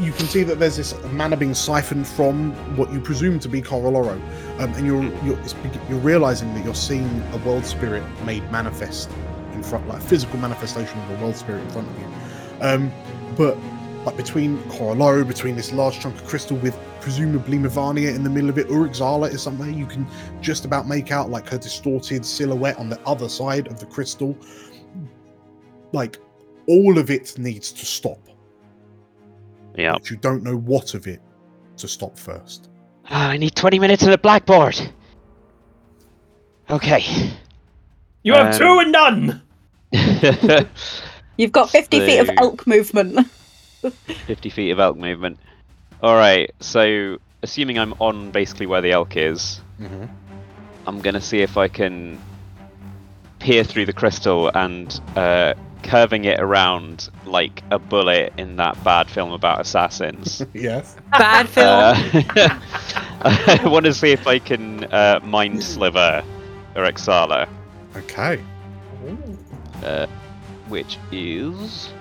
[0.00, 3.62] you can see that there's this mana being siphoned from what you presume to be
[3.62, 4.14] Coroloro,
[4.60, 5.38] um, and you're you're,
[5.88, 9.10] you're realizing that you're seeing a world spirit made manifest
[9.52, 12.06] in front, like a physical manifestation of a world spirit in front of you.
[12.60, 12.92] Um,
[13.36, 13.56] but
[14.04, 18.50] like between Coroloro, between this large chunk of crystal with presumably Mavania in the middle
[18.50, 20.06] of it, Urugzala is somewhere you can
[20.40, 24.36] just about make out like her distorted silhouette on the other side of the crystal.
[25.92, 26.18] Like
[26.66, 28.18] all of it needs to stop
[29.76, 29.92] Yeah.
[29.92, 31.20] but you don't know what of it
[31.78, 32.70] to stop first.
[33.10, 34.80] Ah, I need 20 minutes on the blackboard.
[36.70, 37.32] Okay.
[38.22, 39.42] You have Um, two and none.
[41.36, 43.26] You've got 50 feet of elk movement.
[44.26, 45.38] 50 feet of elk movement.
[46.02, 50.04] Alright, so assuming I'm on basically where the elk is, Mm-hmm.
[50.86, 52.20] I'm gonna see if I can
[53.40, 55.54] peer through the crystal and uh,
[55.84, 60.42] curving it around like a bullet in that bad film about assassins.
[60.54, 60.96] yes.
[61.12, 61.68] Bad film.
[61.68, 62.60] Uh,
[63.22, 66.24] I want to see if I can uh, mind sliver
[66.74, 67.48] or Erexala,
[67.96, 68.42] Okay.
[69.84, 70.06] uh,
[70.68, 71.92] which is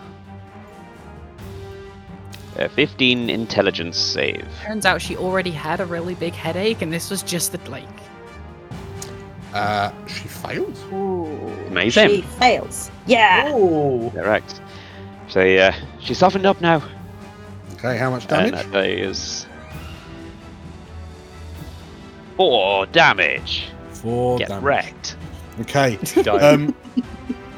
[2.55, 4.47] a 15 intelligence save.
[4.61, 7.88] Turns out she already had a really big headache, and this was just the like.
[9.54, 10.84] Uh, she fails.
[10.91, 11.26] Ooh.
[11.68, 12.10] Amazing.
[12.10, 12.89] She fails.
[13.06, 13.49] Yeah.
[13.54, 14.12] Oh.
[14.14, 14.60] Correct.
[15.30, 16.82] So yeah, she's softened up now.
[17.76, 18.72] Okay, how much And damage?
[18.72, 19.45] that is
[22.38, 23.66] four damage.
[23.91, 24.64] Four Get damage.
[24.64, 25.18] wrecked.
[25.62, 25.97] Okay.
[26.24, 26.28] Dies.
[26.43, 26.76] Um,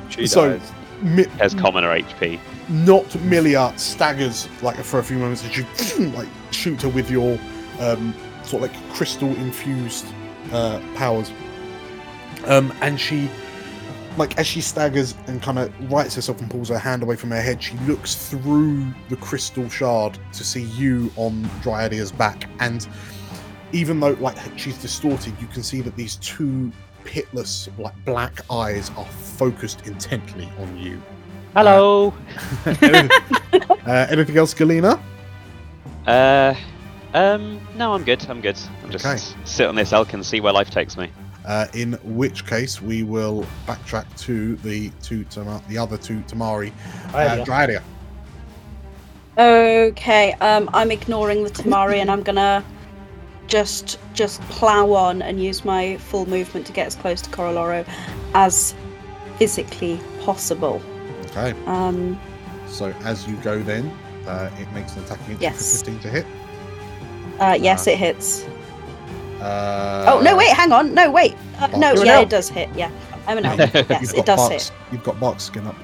[0.09, 0.71] she so- dies.
[1.01, 2.39] Mi- Has commoner HP.
[2.69, 5.65] not Milia staggers like for a few moments and you
[6.15, 7.37] like shoot her with your
[7.79, 10.05] um, sort of like crystal infused
[10.53, 11.31] uh, powers.
[12.47, 13.29] Um, and she,
[14.17, 17.31] like, as she staggers and kind of rights herself and pulls her hand away from
[17.31, 22.49] her head, she looks through the crystal shard to see you on Dryadia's back.
[22.59, 22.87] And
[23.71, 26.71] even though, like, she's distorted, you can see that these two
[27.03, 31.01] pitless, like, black eyes are focused intently on you.
[31.55, 32.13] Hello.
[32.65, 33.09] anything,
[33.87, 35.01] uh, anything else, Galena?
[36.05, 36.53] Uh,
[37.13, 38.25] um, no, I'm good.
[38.29, 38.57] I'm good.
[38.83, 39.17] I'm just Okay.
[39.45, 41.09] sit on this elk and see where life takes me.
[41.45, 46.71] Uh, in which case, we will backtrack to the two Tama- the other two Tamari,
[47.13, 47.45] uh, Dryad.
[47.77, 47.81] Dryadia.
[49.37, 52.63] Okay, um, I'm ignoring the Tamari and I'm gonna
[53.47, 57.85] just just plow on and use my full movement to get as close to Coroloro
[58.33, 58.73] as
[59.37, 60.81] physically possible.
[61.25, 62.19] Okay, Um,
[62.65, 63.91] so as you go, then
[64.25, 65.81] uh, it makes an attack against Yes.
[65.83, 66.25] 15 to hit.
[67.39, 67.91] uh, yes, Ah.
[67.91, 68.45] it hits.
[69.45, 72.23] Uh, oh no, wait, hang on, no, wait, uh, no, yeah, elf.
[72.23, 72.67] it does hit.
[72.75, 72.89] Yeah,
[73.27, 73.59] I'm an elf.
[73.59, 74.77] Yes, it does Bark's, hit.
[74.91, 75.75] You've got Barkskin up,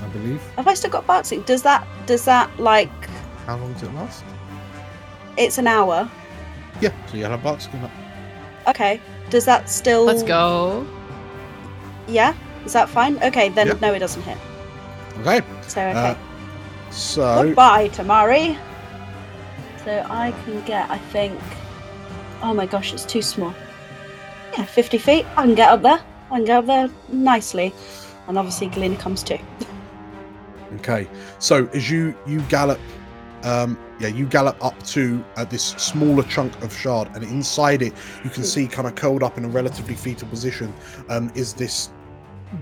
[0.00, 0.40] I believe.
[0.54, 1.42] Have I still got boxing?
[1.42, 2.92] Does that does that like
[3.46, 4.22] How long does it last?
[5.36, 6.08] it's an hour?
[6.80, 7.90] Yeah, so you have Barkskin up.
[8.68, 10.04] Okay, does that still?
[10.04, 10.86] Let's go.
[12.06, 12.32] Yeah,
[12.64, 13.20] is that fine?
[13.24, 13.78] Okay, then Yeah.
[13.82, 14.38] no, it doesn't hit.
[15.20, 16.10] Okay, So okay.
[16.10, 16.14] uh,
[16.92, 18.56] so Goodbye, Tamari.
[19.84, 21.40] So I can get, I think.
[22.42, 23.54] Oh my gosh, it's too small.
[24.56, 25.26] Yeah, 50 feet.
[25.36, 26.00] I can get up there.
[26.30, 27.72] I can get up there nicely.
[28.28, 29.38] And obviously, Galena comes too.
[30.74, 31.08] Okay,
[31.38, 32.78] so as you you gallop,
[33.44, 37.92] um, yeah, you gallop up to uh, this smaller chunk of shard, and inside it,
[38.24, 40.74] you can see kind of curled up in a relatively fetal position,
[41.08, 41.90] um, is this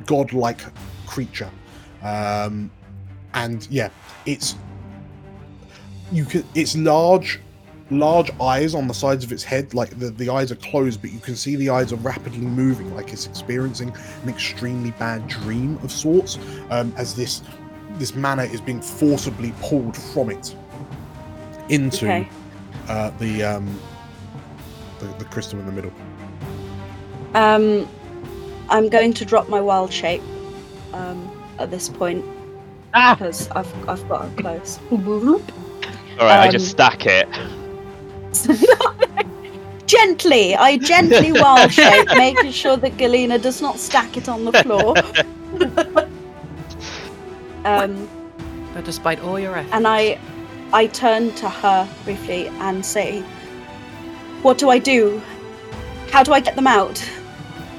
[0.06, 0.60] godlike
[1.06, 1.50] creature,
[2.02, 2.70] um,
[3.32, 3.88] and yeah,
[4.26, 4.54] it's
[6.12, 7.40] you can it's large.
[7.90, 11.12] Large eyes on the sides of its head, like the, the eyes are closed, but
[11.12, 13.92] you can see the eyes are rapidly moving, like it's experiencing
[14.22, 16.38] an extremely bad dream of sorts.
[16.70, 17.42] Um, as this
[17.98, 20.56] this mana is being forcibly pulled from it
[21.68, 22.28] into Okay.
[22.88, 23.78] uh, the um,
[25.00, 25.92] the, the crystal in the middle.
[27.34, 27.86] Um,
[28.70, 30.22] I'm going to drop my wild shape
[30.94, 32.24] um, at this point
[32.94, 33.14] Ah!
[33.14, 34.80] because I've I've got her close.
[34.90, 34.98] All
[36.20, 37.28] right, I just Um, stack it.
[39.86, 44.52] gently, I gently wild shape, making sure that Galena does not stack it on the
[44.62, 44.94] floor.
[47.64, 48.08] um,
[48.74, 49.74] But despite all your efforts.
[49.74, 50.18] and I,
[50.72, 53.22] I turn to her briefly and say,
[54.42, 55.20] "What do I do?
[56.10, 57.02] How do I get them out?"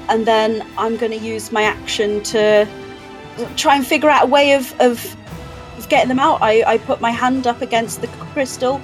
[0.08, 2.66] And then I'm going to use my action to
[3.56, 5.16] try and figure out a way of of,
[5.78, 6.40] of getting them out.
[6.42, 8.80] I, I put my hand up against the crystal,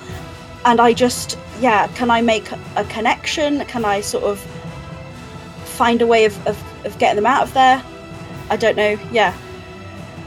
[0.64, 1.86] and I just yeah.
[1.94, 3.64] Can I make a connection?
[3.66, 4.40] Can I sort of
[5.64, 7.82] find a way of, of, of getting them out of there?
[8.50, 8.98] I don't know.
[9.12, 9.32] Yeah,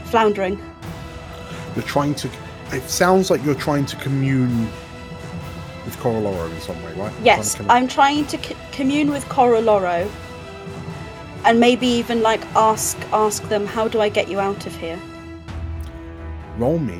[0.06, 0.58] floundering.
[1.74, 2.30] You're trying to.
[2.72, 4.64] It sounds like you're trying to commune
[5.84, 7.12] with Coraloro in some way, right?
[7.12, 7.72] Trying Yes, connect.
[7.72, 10.10] I'm trying to c- commune with Coraloro,
[11.44, 14.98] and maybe even like ask ask them, how do I get you out of here?
[16.56, 16.98] Roll me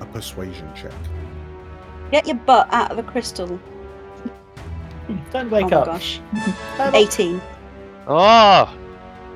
[0.00, 0.94] a persuasion check.
[2.12, 3.58] Get your butt out of the crystal.
[5.32, 5.86] Don't oh wake my up.
[5.86, 6.20] gosh,
[6.78, 7.40] Um, 18.
[8.06, 8.72] Oh,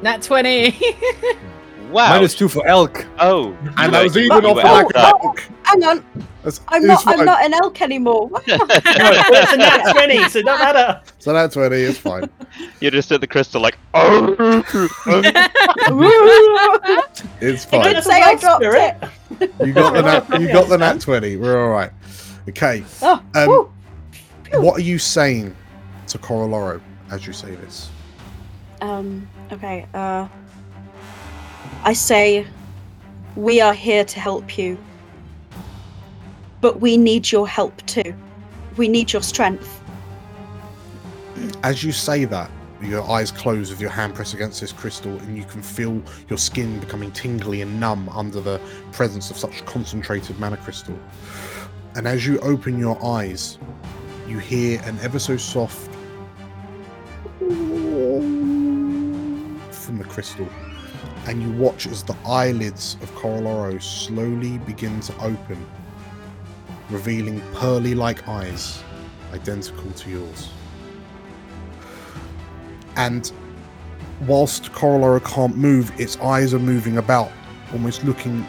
[0.03, 0.70] Nat 20.
[1.90, 2.11] wow.
[2.11, 3.05] Minus two for elk.
[3.19, 5.03] Oh, And I was even off were the out back of there.
[5.03, 5.48] that.
[5.65, 6.05] Hang on,
[6.43, 7.19] That's- I'm it's not.
[7.19, 8.28] I'm not an elk anymore.
[8.31, 11.01] No, it's a nat 20, so it don't matter.
[11.19, 12.31] So that's 20, it's fine.
[12.81, 14.62] You're just at the crystal, like, oh.
[17.40, 17.94] It's I fine.
[17.94, 18.97] did say I dropped Spirit.
[19.40, 19.51] it.
[19.66, 21.36] You got the nat, you got the nat 20.
[21.36, 21.90] We're all right.
[22.48, 22.85] Okay.
[23.02, 24.62] Oh, Um.
[24.62, 25.55] What are you saying
[26.06, 27.90] to Coraloro as you say this?
[28.81, 30.28] Um, okay, uh.
[31.82, 32.47] I say,
[33.35, 34.78] we are here to help you.
[36.60, 38.14] But we need your help too.
[38.77, 39.81] We need your strength.
[41.62, 42.51] As you say that,
[42.81, 46.39] your eyes close with your hand pressed against this crystal, and you can feel your
[46.39, 48.60] skin becoming tingly and numb under the
[48.93, 50.98] presence of such concentrated mana crystal.
[51.97, 53.59] And as you open your eyes,
[54.28, 55.90] you hear an ever so soft
[59.70, 60.47] from the crystal,
[61.27, 65.66] and you watch as the eyelids of Coraloro slowly begin to open,
[66.90, 68.85] revealing pearly like eyes
[69.32, 70.51] identical to yours.
[72.97, 73.32] And
[74.27, 77.32] whilst Coraloro can't move, its eyes are moving about,
[77.73, 78.47] almost looking,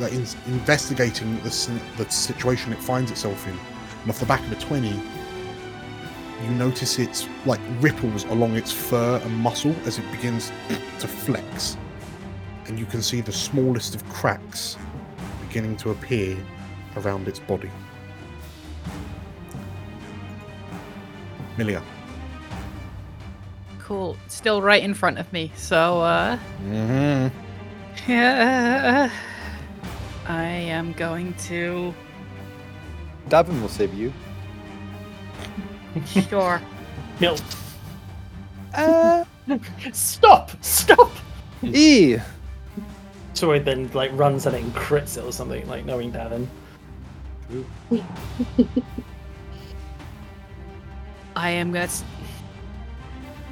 [0.00, 3.58] like in, investigating the, the situation it finds itself in.
[4.02, 9.20] And off the back of a 20, you notice its like ripples along its fur
[9.22, 10.50] and muscle as it begins
[10.98, 11.76] to flex.
[12.66, 14.76] And you can see the smallest of cracks
[15.46, 16.36] beginning to appear
[16.96, 17.70] around its body.
[21.56, 21.82] Milia.
[23.80, 24.16] cool.
[24.28, 25.50] Still right in front of me.
[25.56, 26.38] So, uh.
[26.64, 27.36] Mm-hmm.
[28.08, 29.10] Yeah.
[30.30, 31.92] I am going to.
[33.28, 34.12] Davin will save you.
[36.28, 36.62] Sure.
[37.18, 37.34] No.
[38.72, 39.24] Uh,
[39.92, 40.52] Stop!
[40.62, 41.10] Stop!
[41.64, 42.16] e.
[43.34, 46.46] Troy then like runs at it and crits it or something, like knowing Davin.
[51.34, 51.84] I am gonna.
[51.86, 52.04] s-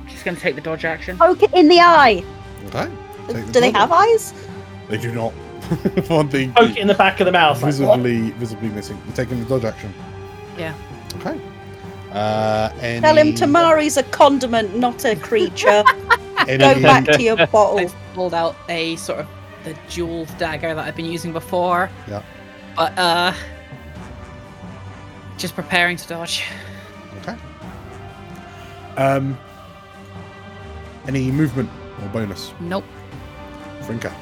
[0.07, 1.19] Just gonna take the dodge action.
[1.19, 2.23] Poke it in the eye.
[2.67, 2.89] Okay.
[3.27, 4.33] The Do they have eyes?
[4.89, 5.33] They do not.
[6.09, 7.63] One thing Poke it in the back of the mouth.
[7.63, 9.01] Like, visibly, visibly missing.
[9.07, 9.93] You're taking the dodge action.
[10.57, 10.75] Yeah.
[11.17, 11.41] Okay.
[12.13, 15.85] Uh, any, Tell him Tamari's a condiment, not a creature.
[16.49, 17.79] Any, Go back to your bottle.
[17.79, 19.29] I've pulled out a sort of
[19.65, 21.91] the jeweled dagger that I've been using before.
[22.09, 22.23] Yeah.
[22.77, 23.33] But uh
[25.37, 26.45] just preparing to dodge.
[27.19, 27.37] Okay.
[28.97, 29.39] Um.
[31.07, 31.71] Any movement
[32.03, 32.85] or bonus, Nope.
[33.83, 34.13] Frinka?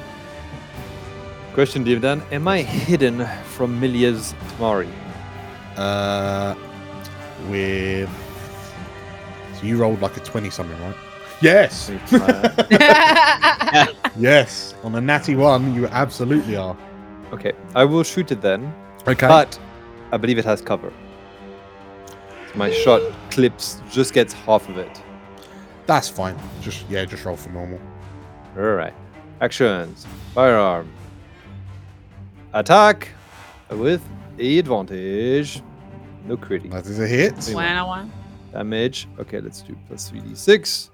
[1.57, 2.21] Question, Divan.
[2.31, 4.91] Am I hidden from Milia's Tamari?
[5.75, 6.53] Uh,
[7.49, 8.07] with
[9.55, 10.95] so you rolled like a twenty something, right?
[11.41, 11.89] Yes.
[14.19, 14.75] Yes.
[14.83, 16.77] On a natty one, you absolutely are.
[17.33, 18.71] okay, I will shoot it then,
[19.07, 19.27] Okay.
[19.27, 19.59] but
[20.11, 20.93] I believe it has cover.
[22.51, 23.01] So my shot
[23.31, 25.01] clips, just gets half of it.
[25.87, 26.37] That's fine.
[26.61, 27.79] Just yeah, just roll for normal.
[28.55, 28.93] Alright.
[29.41, 30.05] Actions.
[30.35, 30.87] Firearm.
[32.53, 33.09] Attack
[33.69, 34.01] with
[34.39, 35.61] advantage.
[36.25, 36.71] No critting.
[36.71, 37.51] That is a hit.
[37.53, 38.09] Wow, wow.
[38.51, 39.07] Damage.
[39.19, 40.89] Okay, let's do plus 3d6.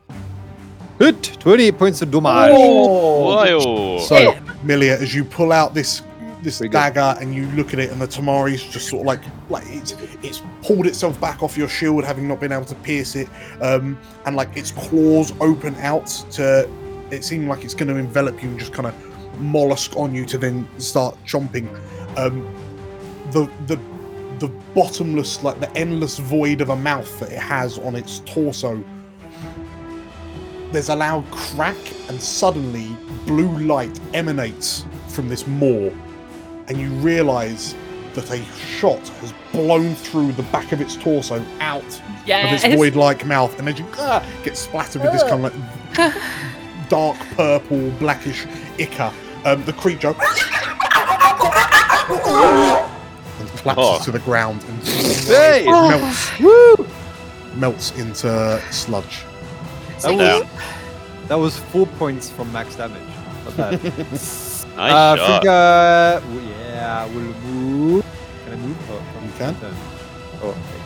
[1.00, 1.24] Hit!
[1.40, 2.52] 28 points of damage.
[2.54, 3.36] Oh!
[3.36, 4.00] Whoa.
[4.00, 6.02] So, Milia, as you pull out this
[6.44, 6.94] this Pretty good.
[6.94, 9.94] dagger, and you look at it, and the Tamari's just sort of like like it's
[10.22, 13.30] it's pulled itself back off your shield, having not been able to pierce it,
[13.62, 16.70] um, and like its claws open out to.
[17.12, 18.94] It seemed like it's going to envelop you and just kind of
[19.40, 21.68] mollusk on you to then start chomping.
[22.18, 22.44] Um,
[23.32, 23.80] the the
[24.40, 28.84] the bottomless, like the endless void of a mouth that it has on its torso.
[30.72, 31.78] There's a loud crack,
[32.10, 32.96] and suddenly
[33.26, 35.92] blue light emanates from this maw,
[36.68, 37.76] and you realise
[38.16, 43.26] that a shot has blown through the back of its torso out of its void-like
[43.26, 46.14] mouth, and as you ah, get splattered with this kind of like
[46.90, 48.46] dark purple, blackish
[48.80, 49.12] ichor,
[49.46, 50.16] um, the creature
[53.40, 54.00] and collapses Oh.
[54.04, 54.84] to the ground and
[55.28, 55.66] Hey!
[55.66, 56.88] melts, Woo!
[57.56, 59.24] melts into sludge.
[60.02, 60.44] That was,
[61.28, 63.02] that was four points from max damage.
[63.46, 63.80] Not bad.
[64.76, 65.28] Nice uh, shot.
[65.28, 68.04] think, uh, w- yeah, we'll move.
[68.44, 68.78] Can I move?
[68.90, 69.54] Oh, You can.
[69.60, 69.76] turn.
[70.42, 70.82] Oh, okay.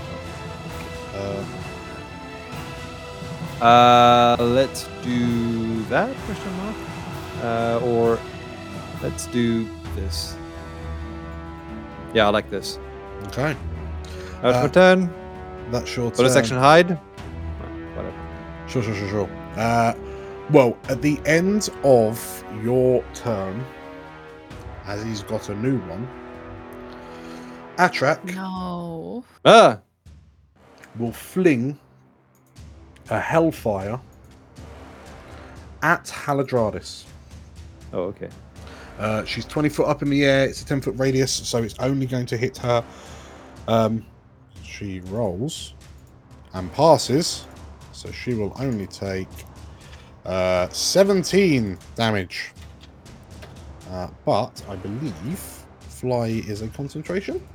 [3.62, 6.76] Uh, Uh, let's do that question mark,
[7.44, 8.20] uh, or
[9.02, 10.36] let's do this.
[12.14, 12.80] Yeah, I like this.
[13.28, 13.56] okay,
[14.44, 15.14] Out Uh, for turn.
[15.72, 16.41] that's your Bonus turn.
[16.44, 16.90] action hide.
[17.95, 18.14] Whatever.
[18.68, 19.30] Sure, sure, sure, sure.
[19.56, 19.94] Uh,
[20.52, 23.64] well, at the end of your turn,
[24.86, 26.07] as he's got a new one,
[27.78, 29.24] Atrach No.
[29.45, 29.80] Ah,
[30.98, 31.78] will fling
[33.10, 33.99] a hellfire
[35.84, 37.03] at Haladradis.
[37.94, 38.30] oh, okay.
[38.98, 40.45] Uh, she's 20 foot up in the air.
[40.45, 42.84] It's a 10 foot radius, so it's only going to hit her.
[43.68, 44.06] Um,
[44.64, 45.74] she rolls
[46.53, 47.45] and passes,
[47.91, 49.28] so she will only take
[50.26, 52.52] uh, 17 damage.
[53.91, 55.40] Uh, but I believe
[55.80, 57.45] fly is a concentration.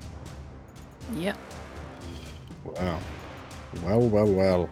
[1.14, 1.36] Yep.
[2.64, 2.98] Wow.
[3.84, 4.70] Well, well, well.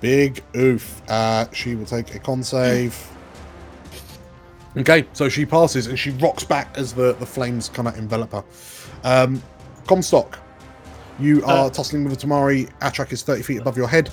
[0.00, 1.02] Big oof.
[1.08, 3.15] Uh, she will take a con save.
[4.76, 8.32] Okay, so she passes and she rocks back as the, the flames kind of envelop
[8.32, 8.44] her.
[9.04, 9.42] Um,
[9.86, 10.38] Comstock,
[11.18, 12.68] you are Uh, tussling with the Tamari.
[12.80, 14.10] Atrach is 30 feet above your head.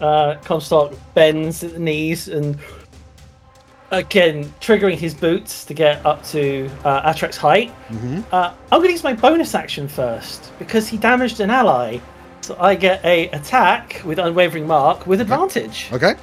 [0.00, 2.58] Uh, Comstock bends at the knees and
[3.90, 7.70] again triggering his boots to get up to uh, Atrach's height.
[7.88, 11.98] hmm Uh, I'm going to use my bonus action first because he damaged an ally,
[12.40, 15.90] so I get a attack with unwavering mark with advantage.
[15.92, 16.14] Okay.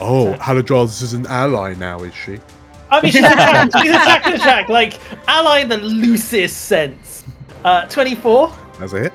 [0.00, 2.38] Oh, Haladraz is an ally now, is she?
[2.90, 4.98] I mean, she's attacked and attack, like
[5.28, 7.24] ally in the loosest sense.
[7.64, 8.52] Uh, 24.
[8.80, 9.12] As a hit.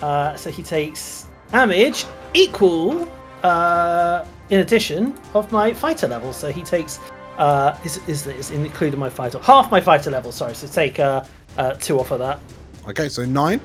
[0.00, 3.06] Uh, so he takes damage equal,
[3.42, 6.32] uh, in addition of my fighter level.
[6.32, 6.98] So he takes,
[7.36, 10.32] uh, is is is including my fighter half my fighter level.
[10.32, 11.24] Sorry, so take uh,
[11.58, 12.40] uh two off of that.
[12.88, 13.60] Okay, so nine.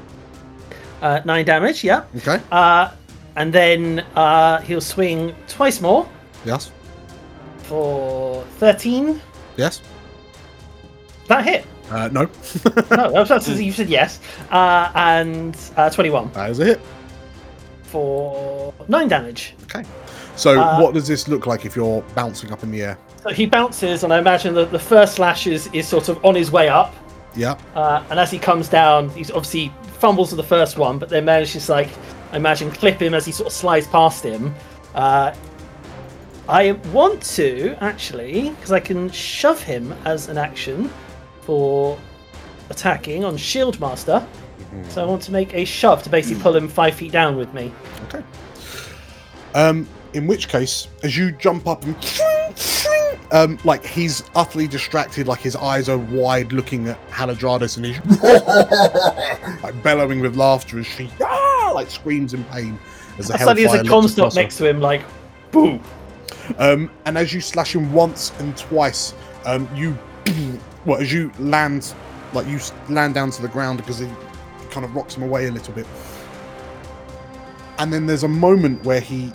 [1.01, 1.83] Uh, nine damage.
[1.83, 2.03] Yeah.
[2.17, 2.41] Okay.
[2.51, 2.91] Uh,
[3.37, 6.07] and then uh, he'll swing twice more
[6.45, 6.71] Yes.
[7.63, 9.21] for thirteen.
[9.57, 9.81] Yes.
[11.27, 11.65] That hit.
[11.89, 12.29] Uh, no.
[12.91, 14.19] No, I was you said yes.
[14.51, 16.81] Uh, and uh, twenty-one that is a hit.
[17.83, 19.55] for nine damage.
[19.63, 19.83] Okay.
[20.35, 22.97] So, Uh, what does this look like if you're bouncing up in the air?
[23.23, 26.35] So he bounces, and I imagine that the first slash is, is sort of on
[26.35, 26.93] his way up.
[27.35, 27.57] Yeah.
[27.73, 31.23] Uh, and as he comes down, he's obviously fumbles with the first one, but then
[31.25, 31.89] manages to, like,
[32.33, 34.53] I imagine, clip him as he sort of slides past him.
[34.93, 35.33] Uh,
[36.47, 40.91] I want to, actually, because I can shove him as an action
[41.41, 41.97] for
[42.69, 44.25] attacking on Shield Master.
[44.89, 47.53] So I want to make a shove to basically pull him five feet down with
[47.53, 47.71] me.
[48.05, 48.23] Okay.
[49.53, 51.95] Um, in which case, as you jump up and
[53.31, 57.99] um, like he's utterly distracted, like his eyes are wide, looking at Haladradis, and he's
[59.63, 62.77] like bellowing with laughter as she "Ah!" like screams in pain
[63.17, 65.01] as the Suddenly, there's a leaps Comstock across next to him, like,
[65.51, 65.81] boom.
[66.57, 69.13] Um, and as you slash him once and twice,
[69.45, 69.97] um, you
[70.85, 71.93] well as you land,
[72.33, 72.59] like you
[72.89, 74.09] land down to the ground because it
[74.71, 75.87] kind of rocks him away a little bit.
[77.77, 79.31] And then there's a moment where he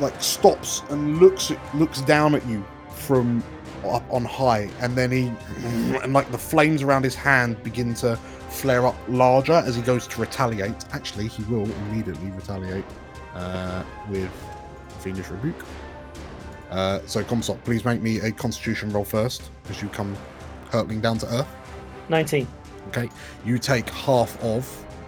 [0.00, 3.42] like stops and looks at, looks down at you from
[3.84, 5.32] up on high, and then he
[6.02, 8.16] and like the flames around his hand begin to
[8.48, 10.84] flare up larger as he goes to retaliate.
[10.92, 12.84] Actually, he will immediately retaliate
[13.34, 14.30] uh, with
[15.00, 15.64] Fiendish Rebuke.
[16.70, 20.16] Uh, so, Comstock, please make me a Constitution roll first as you come
[20.70, 21.48] hurtling down to Earth.
[22.08, 22.46] 19.
[22.88, 23.10] Okay,
[23.44, 24.64] you take half of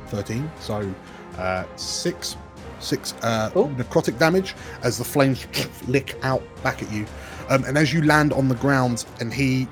[0.06, 0.92] 13, so
[1.36, 2.36] uh, six,
[2.80, 5.46] six uh, necrotic damage as the flames
[5.88, 7.06] lick out back at you.
[7.48, 9.68] Um, and as you land on the ground, and he,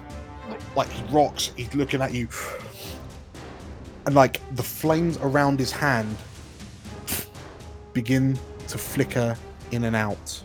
[0.77, 2.29] like, he rocks, he's looking at you,
[4.07, 6.17] and like the flames around his hand
[7.93, 8.39] begin
[8.69, 9.37] to flicker
[9.73, 10.43] in and out,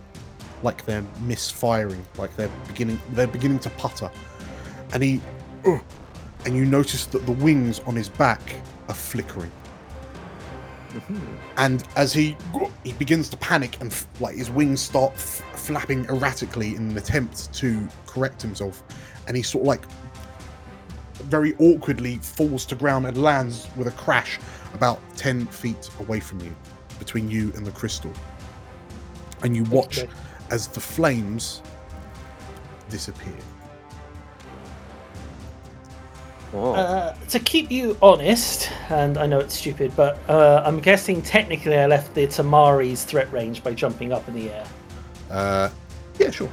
[0.63, 4.09] like they're misfiring, like they're beginning, they're beginning to putter,
[4.93, 5.21] and he,
[6.45, 8.41] and you notice that the wings on his back
[8.87, 9.51] are flickering.
[11.57, 12.35] And as he
[12.83, 16.97] he begins to panic and f- like his wings start f- flapping erratically in an
[16.97, 18.83] attempt to correct himself,
[19.27, 19.85] and he sort of like
[21.23, 24.37] very awkwardly falls to ground and lands with a crash
[24.73, 26.53] about ten feet away from you,
[26.99, 28.11] between you and the crystal.
[29.43, 30.09] And you watch Okay.
[30.51, 31.61] As the flames
[32.89, 33.33] disappear.
[36.53, 36.73] Oh.
[36.73, 41.77] Uh, to keep you honest, and I know it's stupid, but uh, I'm guessing technically
[41.77, 44.67] I left the Tamari's threat range by jumping up in the air.
[45.29, 45.69] Uh,
[46.19, 46.49] yeah, sure.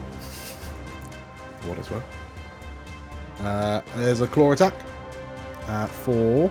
[1.64, 2.04] What as well?
[3.40, 4.74] Uh, there's a claw attack
[5.66, 6.50] uh, for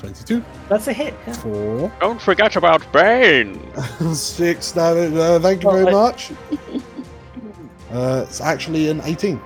[0.00, 1.14] 22, That's a hit.
[1.26, 1.32] yeah.
[1.34, 3.60] for Don't forget about Bane.
[4.14, 5.12] six damage.
[5.14, 6.32] Uh, thank you Oh, very I- much.
[7.92, 9.40] Uh, it's actually an 18.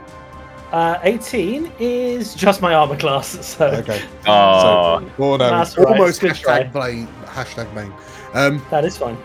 [0.70, 4.02] Uh, 18 is just my armor class, so Okay.
[4.26, 5.74] Oh, So, four damage.
[5.74, 6.64] That's Almost good try.
[6.64, 7.08] hashtag blade.
[7.24, 7.90] Hashtag main.
[8.34, 9.16] Um, that is fine.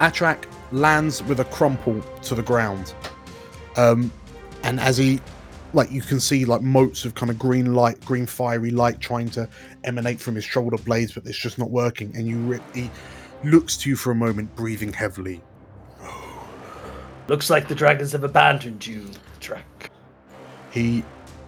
[0.00, 2.94] Atrach lands with a crumple to the ground.
[3.76, 4.12] Um,
[4.62, 5.18] and as he,
[5.72, 9.30] like, you can see like motes of kind of green light, green fiery light trying
[9.30, 9.48] to
[9.84, 12.14] emanate from his shoulder blades, but it's just not working.
[12.16, 12.90] And you, re- he
[13.44, 15.40] looks to you for a moment, breathing heavily.
[17.28, 19.06] Looks like the dragons have abandoned you,
[19.40, 19.90] Drac.
[20.70, 21.04] He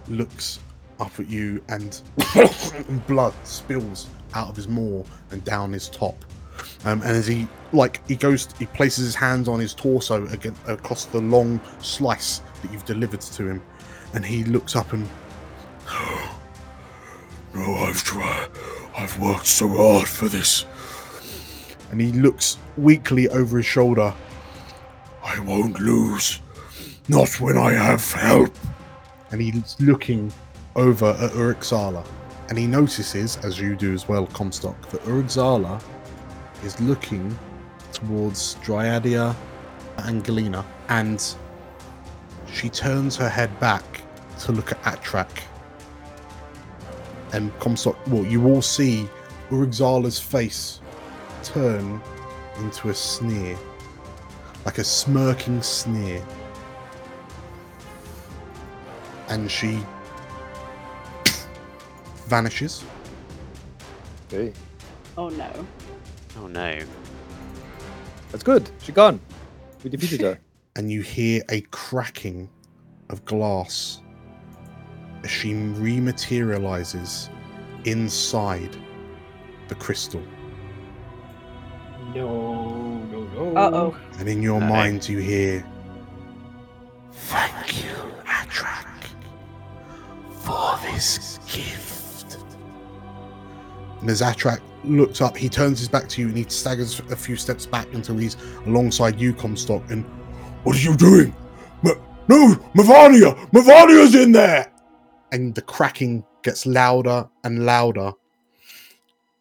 [0.07, 0.59] looks
[0.99, 1.99] up at you, and
[3.07, 6.23] blood spills out of his maw and down his top.
[6.85, 10.55] Um, and as he like he goes, he places his hands on his torso again
[10.67, 13.61] across the long slice that you've delivered to him,
[14.13, 15.07] and he looks up and
[17.53, 18.47] No, I've tried.
[18.97, 20.65] I've worked so hard for this.
[21.91, 24.13] and he looks weakly over his shoulder.
[25.23, 26.39] I won't lose.
[27.09, 28.53] Not when I have help.
[29.31, 30.31] and he's looking
[30.75, 32.05] over at Urugzala.
[32.49, 35.81] And he notices, as you do as well, Comstock, that Urugzala
[36.63, 37.37] is looking
[37.93, 39.35] towards Dryadia
[39.97, 40.65] and Galena.
[40.89, 41.21] And
[42.51, 43.83] she turns her head back
[44.45, 45.41] to look at Atrach.
[47.33, 49.07] And Comstock, well, you all see
[49.49, 50.81] Urugzala's face
[51.43, 52.01] turn
[52.59, 53.57] into a sneer.
[54.65, 56.23] Like a smirking sneer
[59.31, 59.79] and she
[62.27, 62.83] vanishes.
[64.27, 64.53] Okay.
[65.17, 65.49] Oh no.
[66.37, 66.79] oh no.
[68.31, 68.69] That's good.
[68.81, 69.19] She's gone.
[69.83, 70.39] We defeated her.
[70.75, 72.49] and you hear a cracking
[73.09, 74.10] of glass as
[75.27, 77.29] she rematerializes
[77.85, 78.75] inside
[79.67, 80.23] the crystal.
[82.15, 83.55] No, no, no.
[83.55, 83.97] Uh oh.
[84.19, 84.67] And in your No.
[84.67, 85.65] mind, you hear,
[87.13, 87.91] Thank you,
[88.25, 88.85] Atrach,
[90.33, 92.37] for this gift.
[94.01, 97.15] And as Atrach looks up, he turns his back to you and he staggers a
[97.15, 98.35] few steps back until he's
[98.65, 100.03] alongside you, Comstock, and
[100.63, 101.33] What are you doing?
[101.83, 101.93] Ma-
[102.27, 103.35] no, Mavania!
[103.51, 104.70] Mavania's in there!
[105.31, 108.11] And the cracking gets louder and louder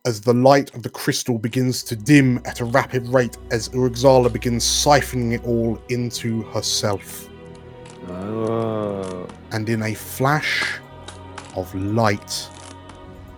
[0.07, 4.33] as the light of the crystal begins to dim at a rapid rate as Urugzala
[4.33, 7.29] begins siphoning it all into herself.
[8.09, 9.29] Oh.
[9.53, 10.79] And in a flash
[11.55, 12.49] of light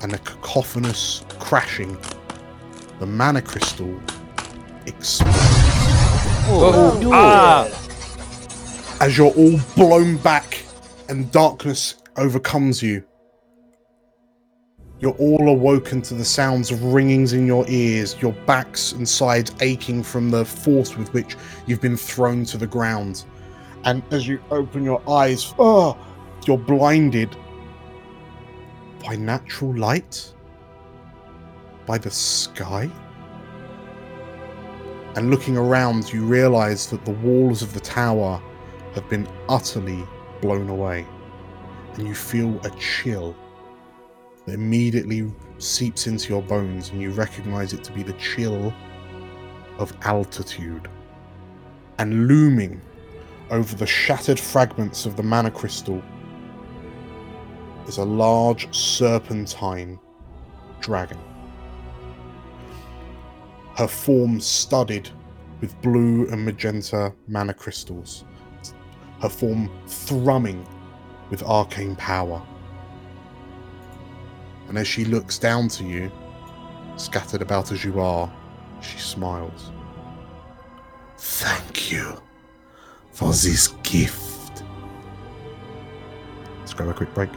[0.03, 1.97] and a cacophonous crashing,
[3.01, 4.01] the mana crystal
[4.87, 5.37] explodes
[6.45, 7.11] Oh.
[7.12, 7.69] Ah.
[9.01, 10.65] as you're all blown back
[11.09, 13.05] and darkness overcomes you.
[15.01, 19.52] You're all awoken to the sounds of ringings in your ears, your backs and sides
[19.60, 21.36] aching from the force with which
[21.66, 23.24] you've been thrown to the ground.
[23.84, 25.98] And as you open your eyes, oh,
[26.47, 27.36] you're blinded
[29.05, 30.32] by natural light,
[31.84, 32.89] by the sky.
[35.16, 38.40] And looking around, you realize that the walls of the tower
[38.94, 40.06] have been utterly
[40.40, 41.06] blown away.
[41.94, 43.36] And you feel a chill
[44.47, 48.73] that immediately seeps into your bones, and you recognize it to be the chill
[49.78, 50.89] of altitude.
[51.98, 52.81] And looming
[53.51, 56.02] over the shattered fragments of the mana crystal
[57.86, 59.98] is a large serpentine
[60.81, 61.19] dragon.
[63.77, 65.10] Her form studded
[65.60, 68.24] with blue and magenta mana crystals.
[69.23, 70.66] her form thrumming
[71.32, 72.42] with arcane power.
[74.68, 76.12] And as she looks down to you,
[76.96, 78.30] scattered about as you are,
[78.82, 79.72] she smiles.
[81.16, 82.20] Thank you
[83.12, 84.62] for this gift.
[86.60, 87.30] Let's grab a quick break.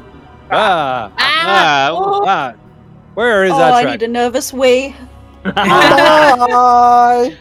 [0.51, 2.25] Ah, Ah, oh.
[2.27, 2.53] ah.
[3.13, 3.91] Where is oh, that Atrach?
[3.91, 4.93] need a nervous wee.
[5.45, 5.55] I've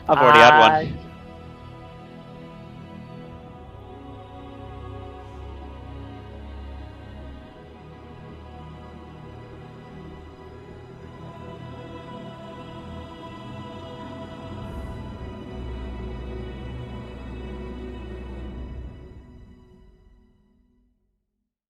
[0.09, 1.04] already had one.